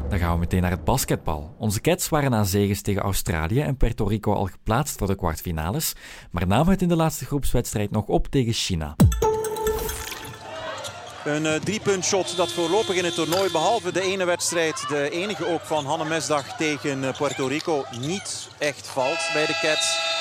Dan 0.08 0.18
gaan 0.18 0.32
we 0.32 0.38
meteen 0.38 0.62
naar 0.62 0.70
het 0.70 0.84
basketbal. 0.84 1.54
Onze 1.58 1.80
Cats 1.80 2.08
waren 2.08 2.30
na 2.30 2.44
zegens 2.44 2.80
tegen 2.80 3.02
Australië 3.02 3.60
en 3.60 3.76
Puerto 3.76 4.04
Rico 4.04 4.32
al 4.32 4.44
geplaatst 4.44 4.98
voor 4.98 5.06
de 5.06 5.16
kwartfinales, 5.16 5.92
maar 6.30 6.46
namen 6.46 6.72
het 6.72 6.82
in 6.82 6.88
de 6.88 6.96
laatste 6.96 7.24
groepswedstrijd 7.24 7.90
nog 7.90 8.06
op 8.06 8.26
tegen 8.26 8.52
China. 8.52 8.96
Een 11.24 11.46
eh, 11.46 11.54
driepunt 11.54 12.04
shot 12.04 12.36
dat 12.36 12.52
voorlopig 12.52 12.96
in 12.96 13.04
het 13.04 13.14
toernooi, 13.14 13.50
behalve 13.50 13.92
de 13.92 14.00
ene 14.00 14.24
wedstrijd, 14.24 14.88
de 14.88 15.10
enige 15.10 15.46
ook 15.46 15.60
van 15.60 15.84
Hanne 15.84 16.04
Mesdag 16.04 16.56
tegen 16.56 17.04
eh, 17.04 17.16
Puerto 17.16 17.46
Rico, 17.46 17.84
niet 18.00 18.48
echt 18.58 18.86
valt 18.86 19.30
bij 19.32 19.46
de 19.46 19.58
Cats. 19.62 20.14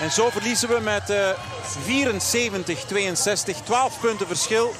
En 0.00 0.10
zo 0.10 0.30
verliezen 0.30 0.68
we 0.68 0.80
met 0.80 1.10
eh 1.10 1.30
74-62, 3.56 3.64
12 3.64 4.00
punten 4.00 4.26
verschil. 4.26 4.72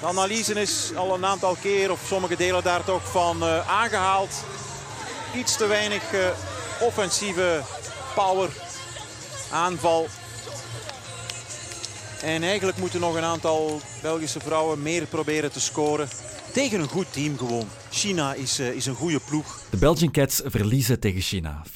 De 0.00 0.06
analyse 0.06 0.54
is 0.54 0.90
al 0.96 1.14
een 1.14 1.24
aantal 1.24 1.56
keer, 1.60 1.90
of 1.90 2.00
sommige 2.06 2.36
delen 2.36 2.62
daar 2.62 2.84
toch 2.84 3.10
van 3.10 3.42
eh, 3.42 3.70
aangehaald. 3.70 4.30
Iets 5.34 5.56
te 5.56 5.66
weinig 5.66 6.12
eh, 6.12 6.28
offensieve 6.80 7.60
power, 8.14 8.48
aanval. 9.52 10.06
En 12.22 12.42
eigenlijk 12.42 12.78
moeten 12.78 13.00
nog 13.00 13.14
een 13.14 13.24
aantal 13.24 13.80
Belgische 14.02 14.40
vrouwen 14.40 14.82
meer 14.82 15.06
proberen 15.06 15.52
te 15.52 15.60
scoren. 15.60 16.08
tegen 16.52 16.80
een 16.80 16.88
goed 16.88 17.12
team 17.12 17.38
gewoon. 17.38 17.68
China 17.90 18.34
is, 18.34 18.60
uh, 18.60 18.72
is 18.72 18.86
een 18.86 18.94
goede 18.94 19.20
ploeg. 19.28 19.62
De 19.70 19.76
Belgian 19.76 20.10
Cats 20.10 20.42
verliezen 20.44 21.00
tegen 21.00 21.20
China. 21.20 21.62
74-62, 21.66 21.72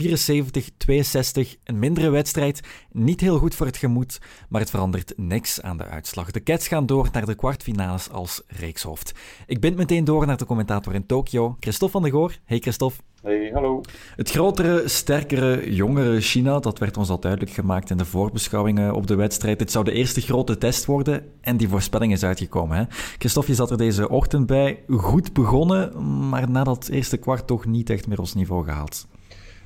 een 1.64 1.78
mindere 1.78 2.10
wedstrijd. 2.10 2.60
Niet 2.92 3.20
heel 3.20 3.38
goed 3.38 3.54
voor 3.54 3.66
het 3.66 3.76
gemoed, 3.76 4.18
maar 4.48 4.60
het 4.60 4.70
verandert 4.70 5.12
niks 5.16 5.62
aan 5.62 5.76
de 5.76 5.84
uitslag. 5.84 6.30
De 6.30 6.42
Cats 6.42 6.68
gaan 6.68 6.86
door 6.86 7.08
naar 7.12 7.26
de 7.26 7.34
kwartfinales 7.34 8.10
als 8.10 8.42
reekshoofd. 8.46 9.12
Ik 9.46 9.60
bind 9.60 9.76
meteen 9.76 10.04
door 10.04 10.26
naar 10.26 10.36
de 10.36 10.46
commentator 10.46 10.94
in 10.94 11.06
Tokio, 11.06 11.56
Christophe 11.60 11.92
van 11.92 12.02
de 12.02 12.10
Goor. 12.10 12.36
Hey 12.44 12.58
Christophe. 12.58 13.02
Hey, 13.24 13.50
hallo. 13.52 13.80
Het 14.16 14.30
grotere, 14.30 14.88
sterkere, 14.88 15.74
jongere 15.74 16.20
China, 16.20 16.58
dat 16.58 16.78
werd 16.78 16.96
ons 16.96 17.08
al 17.08 17.20
duidelijk 17.20 17.52
gemaakt 17.52 17.90
in 17.90 17.96
de 17.96 18.04
voorbeschouwingen 18.04 18.94
op 18.94 19.06
de 19.06 19.14
wedstrijd. 19.14 19.60
Het 19.60 19.70
zou 19.70 19.84
de 19.84 19.92
eerste 19.92 20.20
grote 20.20 20.58
test 20.58 20.84
worden 20.84 21.24
en 21.40 21.56
die 21.56 21.68
voorspelling 21.68 22.12
is 22.12 22.24
uitgekomen. 22.24 22.76
Hè? 22.76 22.84
Christophe, 23.18 23.50
je 23.50 23.56
zat 23.56 23.70
er 23.70 23.76
deze 23.76 24.08
ochtend 24.08 24.46
bij. 24.46 24.82
Goed 24.88 25.32
begonnen, 25.32 25.92
maar 26.28 26.50
na 26.50 26.64
dat 26.64 26.88
eerste 26.88 27.16
kwart 27.16 27.46
toch 27.46 27.66
niet 27.66 27.90
echt 27.90 28.06
meer 28.06 28.18
ons 28.18 28.34
niveau 28.34 28.64
gehaald. 28.64 29.06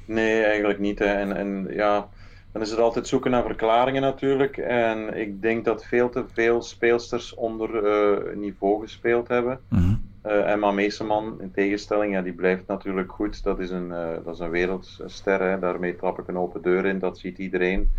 Nee, 0.04 0.42
eigenlijk 0.42 0.78
niet. 0.78 0.99
Hè. 0.99 1.04
En, 1.04 1.37
en 1.37 1.66
ja, 1.71 2.09
dan 2.52 2.62
is 2.62 2.71
het 2.71 2.78
altijd 2.78 3.07
zoeken 3.07 3.30
naar 3.30 3.45
verklaringen 3.45 4.02
natuurlijk. 4.02 4.57
En 4.57 5.16
ik 5.16 5.42
denk 5.42 5.64
dat 5.64 5.85
veel 5.85 6.09
te 6.09 6.25
veel 6.33 6.62
speelsters 6.62 7.35
onder 7.35 7.85
uh, 7.85 8.37
niveau 8.37 8.80
gespeeld 8.80 9.28
hebben. 9.28 9.61
Mm 9.68 10.07
uh, 10.26 10.50
Emma 10.50 10.71
Meeseman, 10.71 11.37
in 11.40 11.50
tegenstelling, 11.50 12.12
ja, 12.12 12.23
die 12.23 12.33
blijft 12.33 12.66
natuurlijk 12.66 13.12
goed. 13.12 13.42
Dat 13.42 13.59
is 13.59 13.71
een, 13.71 13.88
uh, 13.88 14.09
dat 14.25 14.35
is 14.35 14.40
een 14.40 14.50
wereldster. 14.50 15.40
Hè. 15.40 15.59
Daarmee 15.59 15.97
trap 15.97 16.18
ik 16.18 16.28
een 16.28 16.38
open 16.38 16.62
deur 16.62 16.87
in, 16.87 16.99
dat 16.99 17.18
ziet 17.18 17.38
iedereen. 17.38 17.90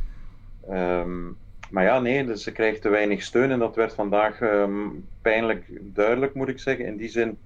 Um, 0.72 1.38
maar 1.70 1.84
ja, 1.84 2.00
nee, 2.00 2.26
dus 2.26 2.44
ze 2.44 2.52
krijgt 2.52 2.82
te 2.82 2.90
weinig 2.90 3.24
steun 3.24 3.52
en 3.52 3.60
dat 3.60 3.76
werd 3.76 3.94
vandaag 3.94 4.42
um, 4.42 5.06
pijnlijk 5.22 5.64
duidelijk, 5.82 6.34
moet 6.34 6.48
ik 6.48 6.60
zeggen. 6.60 6.86
In 6.86 6.98
die 6.98 7.10
zin 7.10 7.38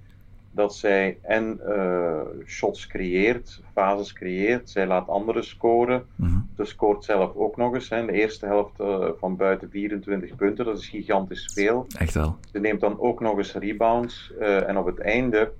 dat 0.54 0.74
zij 0.74 1.18
en 1.22 1.60
uh, 1.68 2.20
shots 2.46 2.86
creëert, 2.86 3.60
fases 3.72 4.12
creëert. 4.12 4.70
Zij 4.70 4.86
laat 4.86 5.08
anderen 5.08 5.44
scoren. 5.44 6.04
Mm 6.16 6.48
Ze 6.56 6.64
scoort 6.64 7.04
zelf 7.04 7.34
ook 7.34 7.56
nog 7.56 7.74
eens. 7.74 7.88
Hè. 7.88 7.98
In 7.98 8.06
de 8.06 8.12
eerste 8.12 8.46
helft 8.46 8.80
uh, 8.80 9.08
van 9.18 9.36
buiten 9.36 9.70
24 9.70 10.36
punten. 10.36 10.64
Dat 10.64 10.78
is 10.78 10.88
gigantisch 10.88 11.50
veel. 11.54 11.86
Echt 11.98 12.14
wel. 12.14 12.36
Ze 12.52 12.58
neemt 12.58 12.80
dan 12.80 13.00
ook 13.00 13.20
nog 13.20 13.36
eens 13.36 13.54
rebounds. 13.54 14.32
Uh, 14.40 14.68
en 14.68 14.76
op 14.76 14.86
het 14.86 14.98
einde 14.98 15.52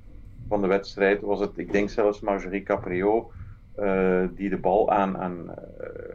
van 0.48 0.60
de 0.60 0.66
wedstrijd 0.66 1.20
was 1.20 1.40
het, 1.40 1.50
ik 1.56 1.72
denk 1.72 1.90
zelfs 1.90 2.20
Marjorie 2.20 2.62
Caprio, 2.62 3.30
die 4.34 4.48
de 4.48 4.58
bal 4.60 4.90
aan, 4.90 5.18
aan 5.18 5.54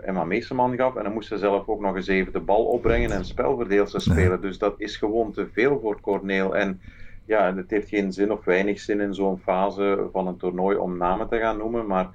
Emma 0.02 0.24
Meeseman 0.24 0.76
gaf. 0.76 0.96
En 0.96 1.04
dan 1.04 1.14
moest 1.14 1.28
ze 1.28 1.38
zelf 1.38 1.68
ook 1.68 1.82
nog 1.82 1.96
eens 1.96 2.08
even 2.08 2.34
de 2.34 2.40
bal 2.40 2.66
opbrengen 2.66 3.12
en 3.12 3.26
spelverdeelster 3.26 4.02
spelen. 4.02 4.30
Nee. 4.30 4.40
Dus 4.40 4.58
dat 4.58 4.74
is 4.78 4.98
gewoon 4.98 5.32
te 5.32 5.48
veel 5.54 5.80
voor 5.80 6.02
Corneel. 6.02 6.56
En 6.56 6.82
ja, 7.30 7.56
het 7.56 7.70
heeft 7.70 7.90
geen 7.90 8.14
zin 8.14 8.32
of 8.32 8.46
weinig 8.46 8.80
zin 8.80 9.00
in 9.00 9.14
zo'n 9.14 9.40
fase 9.40 10.08
van 10.12 10.28
een 10.28 10.38
toernooi 10.38 10.78
om 10.78 10.98
namen 10.98 11.28
te 11.28 11.38
gaan 11.38 11.58
noemen. 11.58 11.86
Maar 11.86 12.10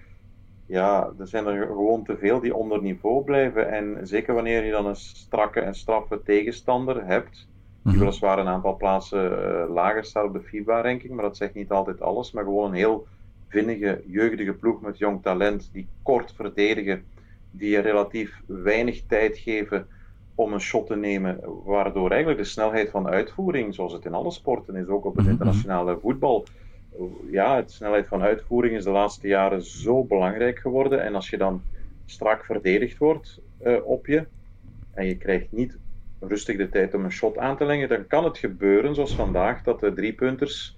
ja, 0.67 1.13
er 1.19 1.29
zijn 1.29 1.47
er 1.47 1.67
gewoon 1.67 2.05
te 2.05 2.17
veel 2.17 2.41
die 2.41 2.55
onder 2.55 2.83
niveau 2.83 3.25
blijven. 3.25 3.71
En 3.71 4.07
zeker 4.07 4.35
wanneer 4.35 4.65
je 4.65 4.71
dan 4.71 4.87
een 4.87 4.97
strakke 4.97 5.61
en 5.61 5.75
straffe 5.75 6.23
tegenstander 6.25 7.07
hebt, 7.07 7.49
die 7.83 7.93
mhm. 7.93 7.99
weliswaar 7.99 8.39
een 8.39 8.49
aantal 8.49 8.77
plaatsen 8.77 9.33
uh, 9.33 9.75
lager 9.75 10.05
staat 10.05 10.25
op 10.25 10.33
de 10.33 10.41
FIBA-ranking, 10.41 11.15
maar 11.15 11.25
dat 11.25 11.37
zegt 11.37 11.55
niet 11.55 11.71
altijd 11.71 12.01
alles. 12.01 12.33
Maar 12.33 12.45
gewoon 12.45 12.69
een 12.69 12.77
heel 12.77 13.07
vinnige, 13.49 14.03
jeugdige 14.07 14.53
ploeg 14.53 14.81
met 14.81 14.99
jong 14.99 15.23
talent, 15.23 15.71
die 15.73 15.89
kort 16.03 16.33
verdedigen, 16.33 17.05
die 17.51 17.79
relatief 17.79 18.43
weinig 18.47 19.03
tijd 19.07 19.39
geven 19.39 19.87
om 20.35 20.53
een 20.53 20.61
shot 20.61 20.87
te 20.87 20.97
nemen, 20.97 21.41
waardoor 21.65 22.11
eigenlijk 22.11 22.41
de 22.41 22.49
snelheid 22.49 22.91
van 22.91 23.09
uitvoering, 23.09 23.75
zoals 23.75 23.93
het 23.93 24.05
in 24.05 24.15
alle 24.15 24.31
sporten 24.31 24.77
is, 24.77 24.87
ook 24.87 25.05
op 25.05 25.15
het 25.15 25.23
mhm, 25.23 25.33
internationale 25.33 25.99
voetbal, 26.01 26.47
ja, 27.31 27.63
de 27.63 27.71
snelheid 27.71 28.07
van 28.07 28.23
uitvoering 28.23 28.77
is 28.77 28.85
de 28.85 28.91
laatste 28.91 29.29
jaren 29.29 29.63
zo 29.63 30.05
belangrijk 30.05 30.59
geworden. 30.59 31.03
En 31.03 31.15
als 31.15 31.31
je 31.31 31.37
dan 31.37 31.63
strak 32.07 32.45
verdedigd 32.45 32.99
wordt 32.99 33.41
uh, 33.65 33.77
op 33.85 34.07
je, 34.07 34.27
en 34.93 35.07
je 35.07 35.17
krijgt 35.17 35.53
niet 35.53 35.79
rustig 36.21 36.57
de 36.57 36.69
tijd 36.69 36.95
om 36.95 37.05
een 37.05 37.13
shot 37.13 37.39
aan 37.39 37.57
te 37.57 37.65
lengen, 37.65 37.89
dan 37.89 38.07
kan 38.07 38.25
het 38.25 38.39
gebeuren, 38.39 38.95
zoals 38.95 39.15
vandaag, 39.15 39.63
dat 39.63 39.81
de 39.81 39.93
driepunters 39.93 40.77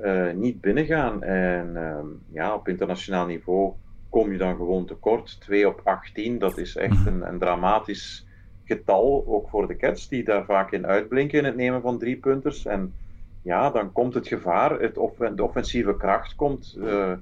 uh, 0.00 0.32
niet 0.32 0.60
binnengaan. 0.60 1.22
En 1.22 1.72
uh, 1.74 1.98
ja, 2.32 2.54
op 2.54 2.68
internationaal 2.68 3.26
niveau 3.26 3.72
kom 4.08 4.32
je 4.32 4.38
dan 4.38 4.56
gewoon 4.56 4.86
tekort. 4.86 5.40
2 5.40 5.68
op 5.68 5.80
18, 5.84 6.38
dat 6.38 6.58
is 6.58 6.76
echt 6.76 6.98
mhm. 6.98 7.08
een, 7.08 7.28
een 7.28 7.38
dramatisch 7.38 8.25
getal, 8.66 9.24
ook 9.26 9.48
voor 9.48 9.66
de 9.66 9.76
Cats, 9.76 10.08
die 10.08 10.24
daar 10.24 10.44
vaak 10.44 10.72
in 10.72 10.86
uitblinken 10.86 11.38
in 11.38 11.44
het 11.44 11.56
nemen 11.56 11.80
van 11.82 11.98
drie 11.98 12.16
punters. 12.16 12.66
En 12.66 12.94
ja, 13.42 13.70
dan 13.70 13.92
komt 13.92 14.14
het 14.14 14.28
gevaar, 14.28 14.80
het 14.80 14.98
off 14.98 15.16
de 15.34 15.42
offensieve 15.42 15.96
kracht 15.96 16.34
komt 16.34 16.76
uh, 16.78 17.12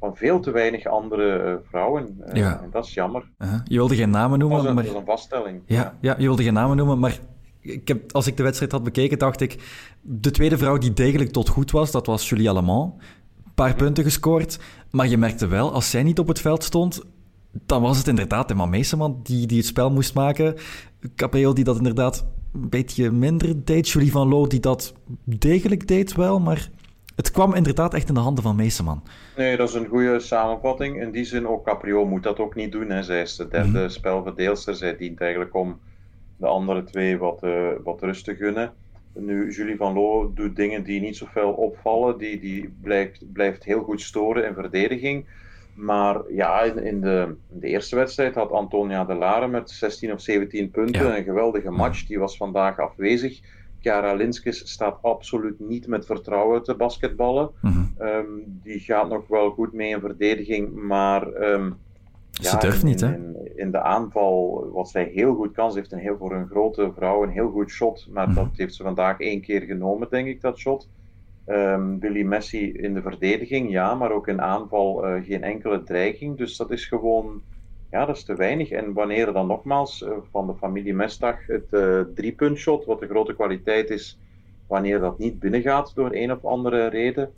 van 0.00 0.16
veel 0.16 0.40
te 0.40 0.50
weinig 0.50 0.86
andere 0.86 1.44
uh, 1.44 1.68
vrouwen. 1.68 2.22
Uh, 2.26 2.34
ja. 2.34 2.60
En 2.62 2.68
dat 2.70 2.84
is 2.84 2.94
jammer. 2.94 3.30
-huh. 3.38 3.54
Je 3.64 3.74
wilde 3.74 3.96
geen 3.96 4.10
namen 4.10 4.38
noemen, 4.38 4.56
dat 4.56 4.64
is 4.64 4.70
een, 4.70 4.76
maar... 4.76 4.84
Dat 4.84 4.92
is 4.92 4.98
een 5.00 5.06
vaststelling. 5.06 5.60
Ja, 5.66 5.76
ja. 5.76 5.94
ja, 6.00 6.14
je 6.18 6.24
wilde 6.24 6.42
geen 6.42 6.52
namen 6.52 6.76
noemen, 6.76 6.98
maar 6.98 7.18
ik 7.60 7.88
heb, 7.88 8.12
als 8.12 8.26
ik 8.26 8.36
de 8.36 8.42
wedstrijd 8.42 8.72
had 8.72 8.82
bekeken, 8.82 9.18
dacht 9.18 9.40
ik... 9.40 9.82
De 10.00 10.30
tweede 10.30 10.58
vrouw 10.58 10.78
die 10.78 10.92
degelijk 10.92 11.30
tot 11.30 11.48
goed 11.48 11.70
was, 11.70 11.90
dat 11.90 12.06
was 12.06 12.28
Julie 12.28 12.48
Allemand. 12.48 12.94
Een 13.44 13.54
paar 13.54 13.74
punten 13.74 14.04
gescoord, 14.04 14.58
maar 14.90 15.08
je 15.08 15.18
merkte 15.18 15.46
wel, 15.46 15.72
als 15.72 15.90
zij 15.90 16.02
niet 16.02 16.18
op 16.18 16.28
het 16.28 16.40
veld 16.40 16.64
stond, 16.64 17.02
dan 17.66 17.82
was 17.82 17.98
het 17.98 18.08
inderdaad 18.08 18.50
Emma 18.50 18.66
Meeseman 18.66 19.20
die, 19.22 19.46
die 19.46 19.58
het 19.58 19.66
spel 19.66 19.90
moest 19.90 20.14
maken. 20.14 20.54
Caprio 21.16 21.52
die 21.52 21.64
dat 21.64 21.76
inderdaad 21.76 22.26
een 22.52 22.68
beetje 22.68 23.10
minder 23.10 23.64
deed. 23.64 23.88
Julie 23.88 24.10
van 24.10 24.28
Loo 24.28 24.46
die 24.46 24.60
dat 24.60 24.94
degelijk 25.24 25.88
deed 25.88 26.14
wel, 26.14 26.40
maar 26.40 26.70
het 27.16 27.30
kwam 27.30 27.54
inderdaad 27.54 27.94
echt 27.94 28.08
in 28.08 28.14
de 28.14 28.20
handen 28.20 28.44
van 28.44 28.56
Meeseman. 28.56 29.02
Nee, 29.36 29.56
dat 29.56 29.68
is 29.68 29.74
een 29.74 29.86
goede 29.86 30.20
samenvatting. 30.20 31.00
In 31.00 31.10
die 31.10 31.24
zin, 31.24 31.48
ook 31.48 31.64
Caprio 31.64 32.06
moet 32.06 32.22
dat 32.22 32.38
ook 32.38 32.54
niet 32.54 32.72
doen. 32.72 32.90
Hè. 32.90 33.02
Zij 33.02 33.20
is 33.20 33.36
de 33.36 33.48
derde 33.48 33.68
mm 33.68 33.74
-hmm. 33.74 33.88
spelverdeelster. 33.88 34.74
Zij 34.74 34.96
dient 34.96 35.20
eigenlijk 35.20 35.54
om 35.54 35.80
de 36.36 36.46
andere 36.46 36.84
twee 36.84 37.18
wat, 37.18 37.42
uh, 37.44 37.68
wat 37.84 38.02
rust 38.02 38.24
te 38.24 38.36
gunnen. 38.36 38.72
Nu, 39.12 39.50
Julie 39.50 39.76
van 39.76 39.94
Loo 39.94 40.32
doet 40.34 40.56
dingen 40.56 40.82
die 40.82 41.00
niet 41.00 41.16
zoveel 41.16 41.52
opvallen. 41.52 42.18
Die, 42.18 42.40
die 42.40 42.74
blijft, 42.82 43.32
blijft 43.32 43.64
heel 43.64 43.82
goed 43.82 44.00
storen 44.00 44.46
in 44.46 44.54
verdediging. 44.54 45.26
Maar 45.74 46.32
ja, 46.32 46.62
in 46.62 47.00
de, 47.00 47.36
in 47.50 47.60
de, 47.60 47.66
eerste 47.66 47.96
wedstrijd 47.96 48.34
had 48.34 48.50
Antonia 48.50 49.04
de 49.04 49.14
Lare 49.14 49.48
met 49.48 49.70
16 49.70 50.12
of 50.12 50.20
17 50.20 50.70
punten 50.70 51.06
ja. 51.06 51.16
een 51.16 51.24
geweldige 51.24 51.70
match. 51.70 52.06
Die 52.06 52.18
was 52.18 52.36
vandaag 52.36 52.78
afwezig. 52.78 53.40
Chiara 53.80 54.14
Linskes 54.14 54.70
staat 54.70 54.98
absoluut 55.02 55.60
niet 55.60 55.86
met 55.86 56.06
vertrouwen 56.06 56.62
te 56.62 56.74
basketballen. 56.74 57.50
Mm 57.60 57.72
-hmm. 57.72 58.06
um, 58.06 58.60
die 58.62 58.78
gaat 58.78 59.08
nog 59.08 59.28
wel 59.28 59.50
goed 59.50 59.72
mee 59.72 59.90
in 59.90 60.00
verdediging, 60.00 60.72
maar 60.72 61.26
um, 61.26 61.76
ja, 62.30 62.50
ze 62.50 62.56
durft 62.58 62.82
niet, 62.82 63.00
in, 63.00 63.08
hè? 63.08 63.14
In, 63.14 63.56
in, 63.56 63.70
de 63.70 63.80
aanval 63.80 64.70
was 64.72 64.90
zij 64.90 65.10
heel 65.14 65.34
goed 65.34 65.52
kans. 65.52 65.72
Ze 65.72 65.78
heeft 65.78 65.92
een 65.92 65.98
heel, 65.98 66.16
voor 66.16 66.32
een 66.34 66.48
grote 66.48 66.92
vrouw 66.96 67.22
een 67.22 67.30
heel 67.30 67.50
goed 67.50 67.70
shot, 67.70 68.06
maar 68.10 68.28
mm 68.28 68.34
-hmm. 68.34 68.44
dat 68.44 68.56
heeft 68.56 68.74
ze 68.74 68.82
vandaag 68.82 69.20
één 69.20 69.40
keer 69.40 69.60
genomen, 69.60 70.08
denk 70.10 70.26
ik, 70.26 70.40
dat 70.40 70.58
shot. 70.58 70.88
Um, 71.46 71.98
Billy 71.98 72.22
Messi 72.22 72.72
in 72.72 72.94
de 72.94 73.02
verdediging, 73.02 73.70
ja, 73.70 73.94
maar 73.94 74.12
ook 74.12 74.28
in 74.28 74.40
aanval 74.40 75.06
uh, 75.06 75.24
geen 75.24 75.42
enkele 75.42 75.82
dreiging. 75.82 76.36
Dus 76.36 76.56
dat 76.56 76.70
is 76.70 76.86
gewoon, 76.86 77.42
ja, 77.90 78.04
dat 78.04 78.16
is 78.16 78.24
te 78.24 78.34
weinig. 78.34 78.70
En 78.70 78.92
wanneer 78.92 79.32
dan 79.32 79.46
nogmaals 79.46 80.02
uh, 80.02 80.10
van 80.30 80.46
de 80.46 80.54
familie 80.54 80.94
Mestag 80.94 81.46
het 81.46 81.66
uh, 81.70 82.00
driepuntshot, 82.14 82.84
wat 82.84 83.00
de 83.00 83.06
grote 83.06 83.34
kwaliteit 83.34 83.90
is, 83.90 84.18
wanneer 84.66 85.00
dat 85.00 85.18
niet 85.18 85.38
binnengaat 85.38 85.94
door 85.94 86.08
een 86.12 86.32
of 86.32 86.44
andere 86.44 86.86
reden, 86.86 87.30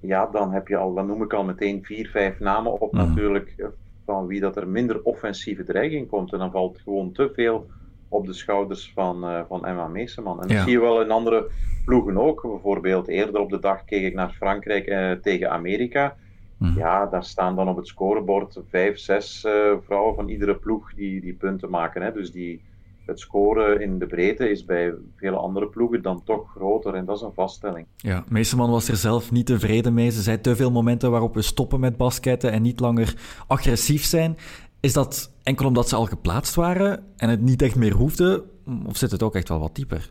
ja, 0.00 0.26
dan 0.26 0.52
heb 0.52 0.68
je 0.68 0.76
al, 0.76 0.94
dan 0.94 1.06
noem 1.06 1.22
ik 1.22 1.32
al 1.32 1.44
meteen 1.44 1.84
vier, 1.84 2.08
vijf 2.08 2.38
namen 2.38 2.80
op 2.80 2.92
mm. 2.92 2.98
natuurlijk, 2.98 3.70
van 4.04 4.26
wie 4.26 4.40
dat 4.40 4.56
er 4.56 4.68
minder 4.68 5.02
offensieve 5.02 5.64
dreiging 5.64 6.08
komt. 6.08 6.32
En 6.32 6.38
dan 6.38 6.50
valt 6.50 6.78
gewoon 6.78 7.12
te 7.12 7.30
veel 7.34 7.66
op 8.10 8.26
de 8.26 8.32
schouders 8.32 8.92
van, 8.94 9.24
uh, 9.24 9.40
van 9.48 9.66
Emma 9.66 9.86
Meeseman. 9.86 10.42
En 10.42 10.48
dat 10.48 10.62
zie 10.62 10.72
je 10.72 10.80
wel 10.80 11.02
in 11.02 11.10
andere 11.10 11.50
ploegen 11.84 12.18
ook. 12.18 12.42
Bijvoorbeeld 12.42 13.08
eerder 13.08 13.40
op 13.40 13.50
de 13.50 13.58
dag 13.58 13.84
keek 13.84 14.02
ik 14.02 14.14
naar 14.14 14.30
Frankrijk 14.30 14.86
uh, 14.86 15.12
tegen 15.12 15.50
Amerika. 15.50 16.16
Mm. 16.56 16.76
Ja, 16.76 17.06
daar 17.06 17.24
staan 17.24 17.56
dan 17.56 17.68
op 17.68 17.76
het 17.76 17.86
scorebord 17.86 18.60
vijf, 18.68 18.98
zes 18.98 19.44
uh, 19.44 19.52
vrouwen 19.84 20.14
van 20.14 20.28
iedere 20.28 20.54
ploeg 20.54 20.94
die, 20.94 21.20
die 21.20 21.34
punten 21.34 21.70
maken. 21.70 22.02
Hè. 22.02 22.12
Dus 22.12 22.32
die, 22.32 22.62
het 23.06 23.20
scoren 23.20 23.80
in 23.80 23.98
de 23.98 24.06
breedte 24.06 24.50
is 24.50 24.64
bij 24.64 24.94
vele 25.16 25.36
andere 25.36 25.66
ploegen 25.66 26.02
dan 26.02 26.22
toch 26.24 26.50
groter. 26.50 26.94
En 26.94 27.04
dat 27.04 27.16
is 27.16 27.22
een 27.22 27.32
vaststelling. 27.34 27.86
Ja, 27.96 28.24
Meeseman 28.28 28.70
was 28.70 28.88
er 28.88 28.96
zelf 28.96 29.30
niet 29.30 29.46
tevreden 29.46 29.94
mee. 29.94 30.10
Ze 30.10 30.22
zei 30.22 30.40
te 30.40 30.56
veel 30.56 30.70
momenten 30.70 31.10
waarop 31.10 31.34
we 31.34 31.42
stoppen 31.42 31.80
met 31.80 31.96
basketten 31.96 32.52
en 32.52 32.62
niet 32.62 32.80
langer 32.80 33.14
agressief 33.46 34.04
zijn. 34.04 34.36
Is 34.80 34.92
dat 34.92 35.32
enkel 35.42 35.66
omdat 35.66 35.88
ze 35.88 35.96
al 35.96 36.06
geplaatst 36.06 36.54
waren 36.54 37.04
en 37.16 37.28
het 37.28 37.40
niet 37.40 37.62
echt 37.62 37.76
meer 37.76 37.92
hoefde? 37.92 38.44
Of 38.86 38.96
zit 38.96 39.10
het 39.10 39.22
ook 39.22 39.34
echt 39.34 39.48
wel 39.48 39.60
wat 39.60 39.74
dieper? 39.74 40.10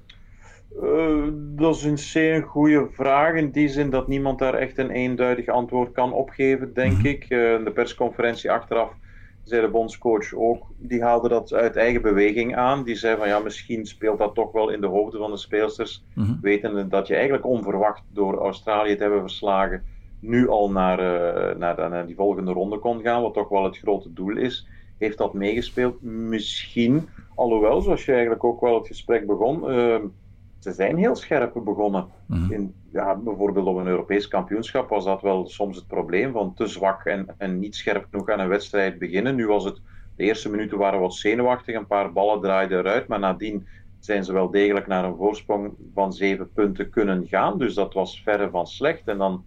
Uh, 0.83 1.27
dat 1.33 1.75
is 1.75 1.83
een 1.83 1.97
zeer 1.97 2.43
goede 2.43 2.87
vraag. 2.91 3.35
In 3.35 3.51
die 3.51 3.67
zin 3.67 3.89
dat 3.89 4.07
niemand 4.07 4.39
daar 4.39 4.53
echt 4.53 4.77
een 4.77 4.89
eenduidig 4.89 5.47
antwoord 5.47 5.91
kan 5.91 6.13
opgeven, 6.13 6.73
denk 6.73 6.91
mm 6.91 6.97
-hmm. 6.97 7.05
ik. 7.05 7.23
Uh, 7.23 7.29
de 7.63 7.71
persconferentie 7.73 8.51
achteraf 8.51 8.91
zei 9.43 9.61
de 9.61 9.69
bondscoach 9.69 10.33
ook, 10.33 10.65
die 10.77 11.03
haalde 11.03 11.29
dat 11.29 11.53
uit 11.53 11.75
eigen 11.75 12.01
beweging 12.01 12.55
aan. 12.55 12.83
Die 12.83 12.95
zei 12.95 13.17
van 13.17 13.27
ja, 13.27 13.39
misschien 13.39 13.85
speelt 13.85 14.17
dat 14.17 14.35
toch 14.35 14.51
wel 14.51 14.69
in 14.69 14.81
de 14.81 14.87
hoofden 14.87 15.19
van 15.19 15.31
de 15.31 15.37
speelsters, 15.37 16.03
Mhm. 16.13 16.33
wetende 16.41 16.87
dat 16.87 17.07
je 17.07 17.13
eigenlijk 17.13 17.45
onverwacht 17.45 18.03
door 18.13 18.37
Australië 18.37 18.95
te 18.95 19.01
hebben 19.01 19.21
verslagen, 19.21 19.83
nu 20.19 20.49
al 20.49 20.71
naar, 20.71 20.99
eh, 20.99 21.57
naar, 21.57 21.89
naar 21.89 22.05
die 22.05 22.15
volgende 22.15 22.51
ronde 22.51 22.77
kon 22.77 23.01
gaan, 23.01 23.21
wat 23.21 23.33
toch 23.33 23.49
wel 23.49 23.63
het 23.63 23.77
grote 23.77 24.13
doel 24.13 24.37
is. 24.37 24.67
Heeft 24.97 25.17
dat 25.17 25.33
meegespeeld? 25.33 26.01
Misschien. 26.01 27.09
Alhoewel, 27.35 27.81
zoals 27.81 28.05
je 28.05 28.11
eigenlijk 28.11 28.43
ook 28.43 28.61
wel 28.61 28.77
het 28.77 28.87
gesprek 28.87 29.25
begon, 29.25 29.69
eh, 29.69 29.99
ze 30.59 30.71
zijn 30.71 30.97
heel 30.97 31.15
scherp 31.15 31.61
begonnen. 31.63 32.07
Mhm. 32.25 32.51
In, 32.51 32.73
ja, 32.91 33.15
bijvoorbeeld 33.15 33.67
op 33.67 33.77
een 33.77 33.87
Europees 33.87 34.27
kampioenschap 34.27 34.89
was 34.89 35.05
dat 35.05 35.21
wel 35.21 35.47
soms 35.47 35.75
het 35.75 35.87
probleem 35.87 36.31
van 36.31 36.53
te 36.53 36.67
zwak 36.67 37.05
en, 37.05 37.25
en 37.37 37.59
niet 37.59 37.75
scherp 37.75 38.07
genoeg 38.09 38.29
aan 38.29 38.39
een 38.39 38.47
wedstrijd 38.47 38.99
beginnen. 38.99 39.35
Nu 39.35 39.47
was 39.47 39.63
het, 39.63 39.81
de 40.15 40.23
eerste 40.23 40.49
minuten 40.49 40.77
waren 40.77 40.99
wat 40.99 41.13
zenuwachtig, 41.13 41.75
een 41.75 41.87
paar 41.87 42.13
ballen 42.13 42.41
draaiden 42.41 42.79
eruit, 42.79 43.07
maar 43.07 43.19
nadien 43.19 43.67
zijn 43.99 44.23
ze 44.23 44.33
wel 44.33 44.49
degelijk 44.51 44.87
naar 44.87 45.03
een 45.03 45.15
voorsprong 45.15 45.73
van 45.93 46.13
zeven 46.13 46.51
punten 46.53 46.89
kunnen 46.89 47.27
gaan. 47.27 47.57
Dus 47.57 47.73
dat 47.73 47.93
was 47.93 48.21
verre 48.23 48.49
van 48.49 48.67
slecht. 48.67 49.07
En 49.07 49.17
dan 49.17 49.43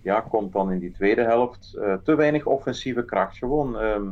ja, 0.00 0.20
komt 0.20 0.52
dan 0.52 0.72
in 0.72 0.78
die 0.78 0.92
tweede 0.92 1.22
helft 1.22 1.74
eh, 1.74 1.94
te 1.94 2.14
weinig 2.14 2.46
offensieve 2.46 3.04
kracht 3.04 3.36
gewoon. 3.36 3.78
ehm, 3.78 4.10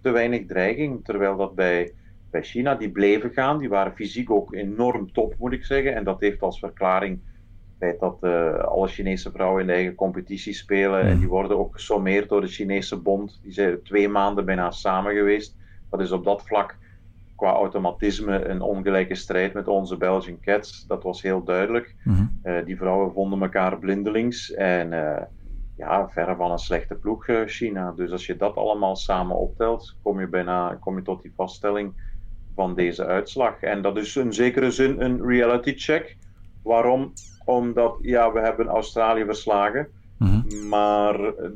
te 0.00 0.10
weinig 0.10 0.46
dreiging, 0.46 1.04
terwijl 1.04 1.36
dat 1.36 1.54
bij, 1.54 1.94
bij 2.30 2.42
China, 2.42 2.74
die 2.74 2.90
bleven 2.90 3.30
gaan, 3.30 3.58
die 3.58 3.68
waren 3.68 3.94
fysiek 3.94 4.30
ook 4.30 4.54
enorm 4.54 5.12
top, 5.12 5.34
moet 5.38 5.52
ik 5.52 5.64
zeggen. 5.64 5.94
En 5.94 6.04
dat 6.04 6.20
heeft 6.20 6.40
als 6.40 6.58
verklaring 6.58 7.14
het 7.14 7.76
feit 7.78 8.00
dat 8.00 8.22
eh, 8.22 8.58
alle 8.64 8.88
Chinese 8.88 9.30
vrouwen 9.30 9.60
in 9.60 9.66
de 9.66 9.72
eigen 9.72 9.94
competitie 9.94 10.52
spelen. 10.52 11.00
En 11.00 11.18
die 11.18 11.28
worden 11.28 11.58
ook 11.58 11.72
gesommeerd 11.74 12.28
door 12.28 12.40
de 12.40 12.46
Chinese 12.46 12.96
bond. 12.96 13.38
Die 13.42 13.52
zijn 13.52 13.82
twee 13.82 14.08
maanden 14.08 14.44
bijna 14.44 14.70
samen 14.70 15.14
geweest. 15.14 15.56
Dat 15.88 16.00
is 16.00 16.12
op 16.12 16.24
dat 16.24 16.42
vlak 16.42 16.78
qua 17.40 17.52
automatisme 17.52 18.48
een 18.48 18.60
ongelijke 18.60 19.14
strijd 19.14 19.52
met 19.52 19.68
onze 19.68 19.96
Belgian 19.96 20.40
Cats. 20.40 20.86
Dat 20.86 21.02
was 21.02 21.22
heel 21.22 21.44
duidelijk. 21.44 21.94
Mhm. 22.04 22.26
Eh, 22.42 22.64
die 22.64 22.76
vrouwen 22.76 23.12
vonden 23.12 23.42
elkaar 23.42 23.78
blindelings. 23.78 24.52
En 24.52 24.92
eh, 24.92 25.22
ja, 25.76 26.08
verre 26.08 26.36
van 26.36 26.50
een 26.50 26.58
slechte 26.58 26.94
ploeg, 26.94 27.26
eh, 27.26 27.40
China. 27.46 27.92
Dus 27.92 28.10
als 28.10 28.26
je 28.26 28.36
dat 28.36 28.56
allemaal 28.56 28.96
samen 28.96 29.36
optelt, 29.36 29.96
kom 30.02 30.20
je, 30.20 30.28
bijna, 30.28 30.76
kom 30.80 30.96
je 30.96 31.02
tot 31.02 31.22
die 31.22 31.32
vaststelling 31.36 31.92
van 32.54 32.74
deze 32.74 33.06
uitslag. 33.06 33.62
En 33.62 33.82
dat 33.82 33.96
is 33.96 34.16
in 34.16 34.32
zekere 34.32 34.70
zin 34.70 35.00
een 35.00 35.26
reality 35.26 35.74
check. 35.76 36.16
Waarom? 36.62 37.12
Omdat, 37.44 37.96
ja, 38.00 38.32
we 38.32 38.40
hebben 38.40 38.66
Australië 38.66 39.24
verslagen. 39.24 39.88
Maar 40.68 41.24
eh, 41.24 41.50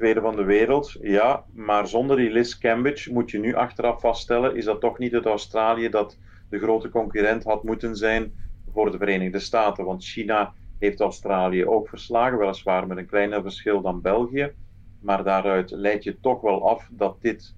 tweede 0.00 0.20
van 0.20 0.36
de 0.36 0.44
wereld, 0.44 0.96
ja. 1.00 1.44
Maar 1.52 1.86
zonder 1.88 2.16
die 2.16 2.30
Liz 2.30 2.58
Cambridge 2.58 3.12
moet 3.12 3.30
je 3.30 3.38
nu 3.38 3.54
achteraf 3.54 4.00
vaststellen, 4.00 4.56
is 4.56 4.64
dat 4.64 4.80
toch 4.80 4.98
niet 4.98 5.12
het 5.12 5.26
Australië 5.26 5.88
dat 5.88 6.18
de 6.48 6.58
grote 6.58 6.88
concurrent 6.88 7.44
had 7.44 7.62
moeten 7.62 7.96
zijn 7.96 8.32
voor 8.72 8.90
de 8.90 8.98
Verenigde 8.98 9.38
Staten. 9.38 9.84
Want 9.84 10.04
China 10.04 10.54
heeft 10.78 11.00
Australië 11.00 11.66
ook 11.66 11.88
verslagen, 11.88 12.38
weliswaar 12.38 12.86
met 12.86 12.98
een 12.98 13.06
kleiner 13.06 13.42
verschil 13.42 13.80
dan 13.80 14.00
België. 14.00 14.52
Maar 15.00 15.24
daaruit 15.24 15.70
leid 15.70 16.04
je 16.04 16.20
toch 16.20 16.40
wel 16.40 16.68
af 16.68 16.88
dat 16.92 17.20
dit, 17.20 17.54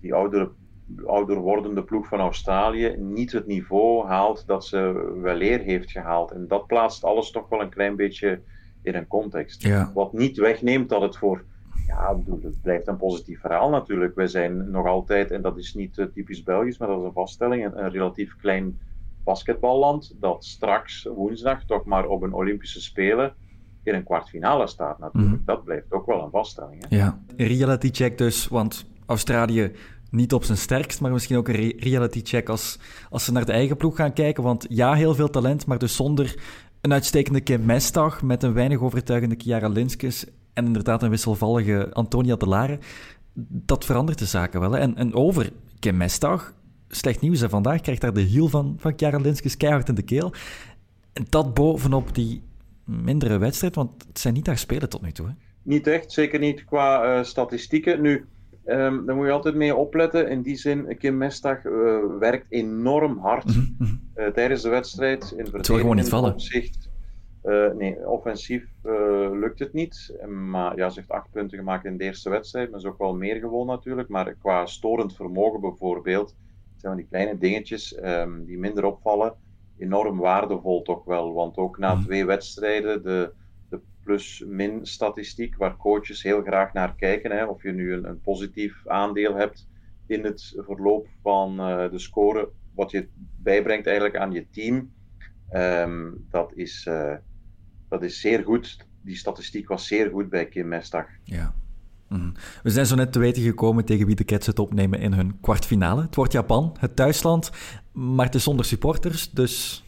die 0.00 0.14
ouder 0.14 1.40
wordende 1.40 1.84
ploeg 1.84 2.08
van 2.08 2.20
Australië, 2.20 2.96
niet 2.98 3.32
het 3.32 3.46
niveau 3.46 4.06
haalt 4.06 4.46
dat 4.46 4.66
ze 4.66 5.10
weleer 5.22 5.60
heeft 5.60 5.90
gehaald. 5.90 6.30
En 6.30 6.48
dat 6.48 6.66
plaatst 6.66 7.04
alles 7.04 7.30
toch 7.30 7.48
wel 7.48 7.60
een 7.60 7.70
klein 7.70 7.96
beetje 7.96 8.42
in 8.86 8.94
een 8.94 9.06
context. 9.06 9.62
Ja. 9.62 9.90
Wat 9.94 10.12
niet 10.12 10.36
wegneemt 10.36 10.88
dat 10.88 11.02
het 11.02 11.16
voor. 11.16 11.44
Ja, 11.86 12.14
bedoel, 12.14 12.40
het 12.42 12.62
blijft 12.62 12.88
een 12.88 12.96
positief 12.96 13.40
verhaal 13.40 13.70
natuurlijk. 13.70 14.14
Wij 14.14 14.26
zijn 14.26 14.70
nog 14.70 14.86
altijd, 14.86 15.30
en 15.30 15.42
dat 15.42 15.56
is 15.56 15.74
niet 15.74 15.98
eh, 15.98 16.06
typisch 16.14 16.42
Belgisch, 16.42 16.78
maar 16.78 16.88
dat 16.88 16.98
is 16.98 17.04
een 17.04 17.12
vaststelling, 17.12 17.64
een, 17.64 17.84
een 17.84 17.90
relatief 17.90 18.36
klein 18.36 18.78
basketballand 19.24 20.14
dat 20.20 20.44
straks 20.44 21.08
woensdag 21.14 21.64
toch 21.64 21.84
maar 21.84 22.06
op 22.06 22.22
een 22.22 22.32
Olympische 22.32 22.80
Spelen 22.80 23.34
in 23.82 23.94
een 23.94 24.04
kwartfinale 24.04 24.66
staat 24.66 24.98
natuurlijk. 24.98 25.34
Mhm. 25.34 25.44
Dat 25.44 25.64
blijft 25.64 25.92
ook 25.92 26.06
wel 26.06 26.22
een 26.22 26.30
vaststelling. 26.30 26.84
Hè? 26.88 26.96
Ja, 26.96 27.18
een 27.36 27.46
reality 27.46 27.90
check 27.92 28.18
dus, 28.18 28.48
want 28.48 28.86
Australië 29.06 29.72
niet 30.10 30.32
op 30.32 30.44
zijn 30.44 30.58
sterkst, 30.58 31.00
maar 31.00 31.12
misschien 31.12 31.36
ook 31.36 31.48
een 31.48 31.54
re- 31.54 31.76
reality 31.76 32.20
check 32.22 32.48
als, 32.48 32.78
als 33.10 33.24
ze 33.24 33.32
naar 33.32 33.44
de 33.44 33.52
eigen 33.52 33.76
ploeg 33.76 33.96
gaan 33.96 34.12
kijken. 34.12 34.42
Want 34.42 34.66
ja, 34.68 34.94
heel 34.94 35.14
veel 35.14 35.30
talent, 35.30 35.66
maar 35.66 35.78
dus 35.78 35.96
zonder 35.96 36.34
een 36.86 36.92
uitstekende 36.92 37.40
Kim 37.40 37.64
Mestag 37.64 38.22
met 38.22 38.42
een 38.42 38.52
weinig 38.52 38.80
overtuigende 38.80 39.34
Chiara 39.38 39.68
Linskes 39.68 40.24
en 40.52 40.66
inderdaad 40.66 41.02
een 41.02 41.10
wisselvallige 41.10 41.88
Antonia 41.92 42.36
de 42.36 42.46
Lare. 42.46 42.78
Dat 43.48 43.84
verandert 43.84 44.18
de 44.18 44.24
zaken 44.24 44.60
wel. 44.60 44.72
Hè. 44.72 44.78
En, 44.78 44.96
en 44.96 45.14
over 45.14 45.52
Kim 45.78 45.96
Mestag, 45.96 46.54
slecht 46.88 47.20
nieuws. 47.20 47.40
Hè. 47.40 47.48
Vandaag 47.48 47.80
krijgt 47.80 48.00
daar 48.00 48.12
de 48.12 48.20
hiel 48.20 48.48
van, 48.48 48.76
van 48.78 48.92
Chiara 48.96 49.18
Linskes 49.18 49.56
keihard 49.56 49.88
in 49.88 49.94
de 49.94 50.02
keel. 50.02 50.32
En 51.12 51.26
dat 51.28 51.54
bovenop 51.54 52.14
die 52.14 52.42
mindere 52.84 53.38
wedstrijd, 53.38 53.74
want 53.74 54.04
het 54.08 54.18
zijn 54.18 54.34
niet 54.34 54.46
haar 54.46 54.58
spelen 54.58 54.88
tot 54.88 55.02
nu 55.02 55.12
toe. 55.12 55.26
Hè. 55.26 55.32
Niet 55.62 55.86
echt, 55.86 56.12
zeker 56.12 56.38
niet 56.38 56.64
qua 56.64 57.02
eh, 57.02 57.24
statistieken. 57.24 58.00
Nu, 58.00 58.24
ehm, 58.66 59.04
daar 59.04 59.16
moet 59.16 59.26
je 59.26 59.32
altijd 59.32 59.54
mee 59.54 59.74
opletten. 59.76 60.28
In 60.28 60.42
die 60.42 60.56
zin, 60.56 60.96
Kim 60.98 61.16
Mestag 61.16 61.64
eh, 61.64 61.72
werkt 62.18 62.46
enorm 62.48 63.18
hard 63.18 63.44
eh, 64.14 64.26
tijdens 64.26 64.62
de 64.62 64.68
wedstrijd. 64.68 65.34
In 65.36 65.46
Mhm, 65.52 65.62
gewoon 65.62 65.96
niet 65.96 66.08
vallen. 66.08 66.32
Opzicht, 66.32 66.84
Eh, 67.42 67.70
nee, 67.78 68.08
offensief 68.08 68.64
lukt 69.32 69.58
het 69.58 69.72
niet. 69.72 70.14
Maar 70.50 70.76
ja, 70.76 70.88
ze 70.88 70.98
heeft 70.98 71.10
acht 71.10 71.30
punten 71.30 71.58
gemaakt 71.58 71.84
in 71.84 71.96
de 71.96 72.04
eerste 72.04 72.30
wedstrijd. 72.30 72.70
Maar 72.70 72.80
is 72.80 72.86
ook 72.86 72.98
wel 72.98 73.14
meer 73.14 73.40
gewoon 73.40 73.66
natuurlijk. 73.66 74.08
Maar 74.08 74.34
qua 74.34 74.66
storend 74.66 75.14
vermogen 75.14 75.60
bijvoorbeeld, 75.60 76.34
zijn 76.76 76.92
van 76.92 76.96
die 76.96 77.06
kleine 77.10 77.38
dingetjes 77.38 77.94
ehm, 77.94 78.44
die 78.44 78.58
minder 78.58 78.84
opvallen. 78.84 79.34
Enorm 79.78 80.18
waardevol 80.18 80.82
toch 80.82 81.04
wel. 81.04 81.32
Want 81.32 81.56
ook 81.56 81.78
na 81.78 81.96
twee 81.96 82.24
wedstrijden, 82.24 83.02
de, 83.02 83.32
de 83.38 83.45
plus-min 84.06 84.86
statistiek, 84.86 85.56
waar 85.56 85.76
coaches 85.76 86.22
heel 86.22 86.42
graag 86.42 86.72
naar 86.72 86.94
kijken. 86.94 87.30
Hè, 87.30 87.44
of 87.44 87.62
je 87.62 87.72
nu 87.72 87.92
een, 87.92 88.20
positief 88.20 88.86
aandeel 88.86 89.34
hebt 89.34 89.68
in 90.06 90.24
het 90.24 90.54
verloop 90.56 91.08
van 91.22 91.60
eh, 91.60 91.90
de 91.90 91.98
score, 91.98 92.50
wat 92.74 92.90
je 92.90 93.08
bijbrengt 93.36 93.86
eigenlijk 93.86 94.16
aan 94.16 94.32
je 94.32 94.46
team. 94.50 94.92
Ehm, 95.48 96.10
dat, 96.30 96.52
is, 96.54 96.86
eh, 96.86 97.14
dat 97.88 98.02
is 98.02 98.20
zeer 98.20 98.44
goed. 98.44 98.86
Die 99.02 99.16
statistiek 99.16 99.68
was 99.68 99.86
zeer 99.86 100.10
goed 100.10 100.28
bij 100.28 100.46
Kim 100.46 100.68
Mestag. 100.68 101.06
Ja. 101.24 101.54
Mhm. 102.08 102.30
We 102.62 102.70
zijn 102.70 102.86
zo 102.86 102.94
net 102.94 103.12
te 103.12 103.18
weten 103.18 103.42
gekomen 103.42 103.84
tegen 103.84 104.06
wie 104.06 104.14
de 104.14 104.24
Cats 104.24 104.46
het 104.46 104.58
opnemen 104.58 105.00
in 105.00 105.12
hun 105.12 105.40
kwartfinale. 105.40 106.02
Het 106.02 106.14
wordt 106.14 106.32
Japan, 106.32 106.76
het 106.78 106.96
thuisland, 106.96 107.50
maar 107.92 108.26
het 108.26 108.34
is 108.34 108.42
zonder 108.42 108.64
supporters, 108.64 109.30
dus 109.30 109.84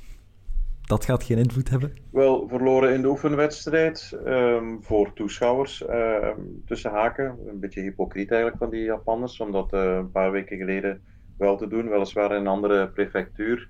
dat 0.88 1.04
gaat 1.04 1.24
geen 1.24 1.38
invloed 1.38 1.70
hebben. 1.70 1.92
Wel 2.12 2.48
verloren 2.48 2.94
in 2.94 3.02
de 3.02 3.08
oefenwedstrijd 3.08 4.18
ehm, 4.24 4.76
voor 4.80 5.12
toeschouwers. 5.12 5.86
ehm, 5.86 6.40
tussen 6.66 6.90
haken. 6.90 7.38
Een 7.46 7.60
beetje 7.60 7.80
hypocriet 7.80 8.30
eigenlijk 8.30 8.62
van 8.62 8.70
die 8.70 8.82
Japanners, 8.82 9.40
om 9.40 9.52
dat 9.52 9.72
eh, 9.72 9.94
een 9.96 10.10
paar 10.10 10.30
weken 10.30 10.56
geleden 10.56 11.02
wel 11.38 11.56
te 11.56 11.68
doen. 11.68 11.88
Weliswaar 11.88 12.30
in 12.30 12.40
een 12.40 12.46
andere 12.46 12.88
prefectuur. 12.88 13.68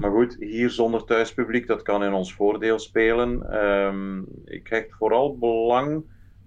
Maar 0.00 0.10
goed, 0.10 0.36
hier 0.38 0.70
zonder 0.70 1.04
thuispubliek, 1.04 1.66
dat 1.66 1.82
kan 1.82 2.04
in 2.04 2.12
ons 2.12 2.34
voordeel 2.34 2.78
spelen. 2.78 3.50
Ehm, 3.52 4.18
ik 4.44 4.66
hecht 4.68 4.94
vooral 4.98 5.38
belang, 5.38 6.04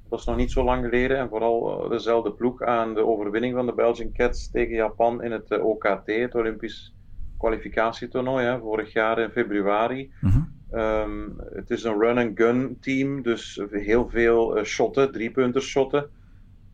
dat 0.10 0.20
is 0.20 0.26
nog 0.26 0.36
niet 0.36 0.52
zo 0.52 0.64
lang 0.64 0.84
geleden, 0.84 1.18
en 1.18 1.30
vooral 1.30 1.84
eh, 1.84 1.90
dezelfde 1.90 2.32
ploeg 2.32 2.62
aan 2.62 2.94
de 2.94 3.06
overwinning 3.06 3.56
van 3.56 3.66
de 3.66 3.74
Belgian 3.74 4.12
Cats 4.12 4.52
tegen 4.52 4.76
Japan 4.76 5.24
in 5.24 5.32
het 5.32 5.52
eh, 5.52 5.66
OKT, 5.66 6.06
het 6.06 6.36
Olympisch 6.36 6.96
kwalificatietoernooi, 7.44 8.46
hè, 8.46 8.60
vorig 8.60 8.94
jaar 8.94 9.20
in 9.20 9.30
februari. 9.30 10.12
Ehm, 10.72 11.30
het 11.54 11.70
is 11.70 11.84
een 11.84 12.00
run-and-gun 12.00 12.78
team, 12.80 13.22
dus 13.22 13.62
heel 13.72 14.10
veel 14.10 14.58
eh, 14.58 14.64
shotten, 14.64 15.12
driepunters 15.12 15.68
shotten. 15.68 16.10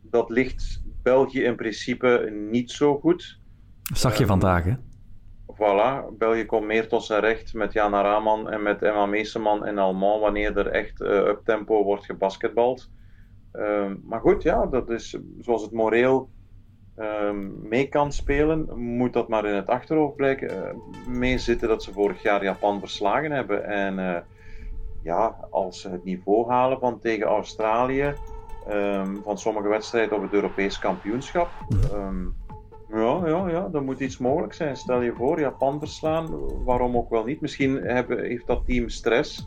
Dat 0.02 0.30
ligt 0.30 0.82
België 1.02 1.42
in 1.42 1.56
principe 1.56 2.32
niet 2.50 2.70
zo 2.70 2.98
goed. 2.98 3.38
Zag 3.94 4.18
je 4.18 4.26
vandaag, 4.26 4.64
hè? 4.64 4.74
Voilà, 5.54 6.16
België 6.18 6.46
komt 6.46 6.66
meer 6.66 6.88
tot 6.88 7.04
zijn 7.04 7.20
recht 7.20 7.54
met 7.54 7.72
Jana 7.72 8.02
Raman 8.02 8.50
en 8.50 8.62
met 8.62 8.82
Emma 8.82 9.06
Meeseman 9.06 9.64
en 9.64 9.78
Alman 9.78 10.20
wanneer 10.20 10.58
er 10.58 10.66
echt 10.66 11.00
eh 11.00 11.26
up 11.26 11.40
tempo 11.44 11.84
wordt 11.84 12.04
gebasketbald. 12.04 12.90
Ehm, 13.52 13.96
maar 14.04 14.20
goed, 14.20 14.42
ja, 14.42 14.66
dat 14.66 14.90
is 14.90 15.18
zoals 15.40 15.62
het 15.62 15.72
moreel 15.72 16.16
ehm, 16.16 16.39
mee 17.62 17.88
kan 17.88 18.12
spelen, 18.12 18.78
moet 18.78 19.12
dat 19.12 19.28
maar 19.28 19.44
in 19.44 19.54
het 19.54 19.66
achterhoofd 19.66 20.16
blijken 20.16 20.48
eh, 20.50 20.74
meezitten 21.08 21.68
dat 21.68 21.82
ze 21.82 21.92
vorig 21.92 22.22
jaar 22.22 22.44
Japan 22.44 22.80
verslagen 22.80 23.30
hebben. 23.30 23.64
En 23.64 23.98
eh, 23.98 24.20
ja, 25.02 25.36
als 25.50 25.80
ze 25.80 25.90
het 25.90 26.04
niveau 26.04 26.50
halen 26.50 26.78
van 26.78 27.00
tegen 27.00 27.26
Australië, 27.26 28.14
ehm, 28.68 29.16
van 29.24 29.38
sommige 29.38 29.68
wedstrijden 29.68 30.16
op 30.16 30.22
het 30.22 30.32
Europees 30.32 30.78
kampioenschap, 30.78 31.48
ehm, 31.92 32.24
ja, 32.88 33.20
ja, 33.26 33.48
ja, 33.48 33.68
dat 33.68 33.82
moet 33.82 34.00
iets 34.00 34.18
mogelijk 34.18 34.52
zijn. 34.52 34.76
Stel 34.76 35.00
je 35.00 35.12
voor, 35.12 35.40
Japan 35.40 35.78
verslaan, 35.78 36.28
waarom 36.64 36.96
ook 36.96 37.10
wel 37.10 37.24
niet? 37.24 37.40
Misschien 37.40 37.76
hebben, 37.76 38.24
heeft 38.24 38.46
dat 38.46 38.66
team 38.66 38.88
stress. 38.88 39.46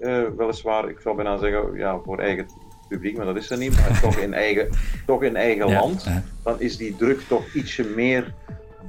Eh, 0.00 0.22
weliswaar, 0.36 0.88
ik 0.88 1.00
zou 1.00 1.16
bijna 1.16 1.36
zeggen, 1.36 1.74
ja, 1.74 1.98
voor 1.98 2.18
eigen 2.18 2.46
publiek, 2.90 3.16
maar 3.16 3.26
dat 3.26 3.36
is 3.36 3.50
er 3.50 3.58
niet, 3.58 3.76
maar 3.76 4.00
toch 4.00 4.16
in 4.16 4.34
eigen, 4.34 4.68
toch 5.06 5.22
in 5.22 5.36
eigen 5.36 5.68
Ja, 5.68 5.80
land, 5.80 6.06
dan 6.42 6.60
is 6.60 6.76
die 6.76 6.96
druk 6.96 7.20
toch 7.20 7.54
ietsje 7.54 7.84
meer, 7.84 8.34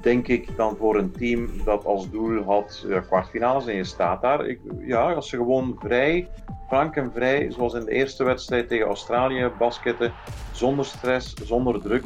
denk 0.02 0.28
ik, 0.28 0.48
dan 0.56 0.76
voor 0.78 0.98
een 0.98 1.12
team 1.12 1.50
dat 1.66 1.86
als 1.86 2.10
doel 2.10 2.44
had 2.44 2.86
ja, 2.88 3.00
kwartfinales 3.00 3.68
en 3.68 3.76
je 3.76 3.84
staat 3.84 4.22
daar. 4.22 4.48
Ik, 4.48 4.60
ja, 4.86 5.14
als 5.14 5.30
ze 5.30 5.36
gewoon 5.36 5.76
vrij, 5.80 6.28
frank 6.68 6.96
en 6.96 7.12
vrij, 7.14 7.52
zoals 7.52 7.74
in 7.74 7.86
de 7.86 7.92
eerste 7.92 8.24
wedstrijd 8.24 8.68
tegen 8.68 8.86
Australië, 8.86 9.52
basketten, 9.58 10.14
zonder 10.52 10.86
stress, 10.86 11.34
zonder 11.44 11.82
druk, 11.82 12.06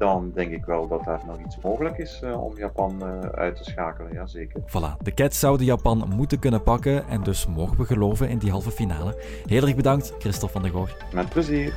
dan 0.00 0.30
denk 0.34 0.52
ik 0.52 0.64
wel 0.64 0.88
dat 0.88 1.04
daar 1.04 1.20
nog 1.26 1.38
iets 1.38 1.58
mogelijk 1.62 1.98
is 1.98 2.20
eh, 2.22 2.42
om 2.42 2.56
Japan 2.56 3.02
eh, 3.02 3.20
uit 3.20 3.56
te 3.56 3.64
schakelen, 3.64 4.12
ja 4.12 4.26
zeker. 4.26 4.60
Voilà, 4.60 5.02
de 5.02 5.14
Cats 5.14 5.38
zouden 5.38 5.66
Japan 5.66 6.12
moeten 6.14 6.38
kunnen 6.38 6.62
pakken 6.62 7.08
en 7.08 7.22
dus 7.22 7.46
mogen 7.46 7.76
we 7.76 7.84
geloven 7.84 8.28
in 8.28 8.38
die 8.38 8.50
halve 8.50 8.70
finale. 8.70 9.22
Heel 9.46 9.62
erg 9.62 9.76
bedankt, 9.76 10.14
Christophe 10.18 10.52
van 10.52 10.62
der 10.62 10.70
Goor. 10.70 10.96
Met 11.12 11.28
plezier. 11.28 11.74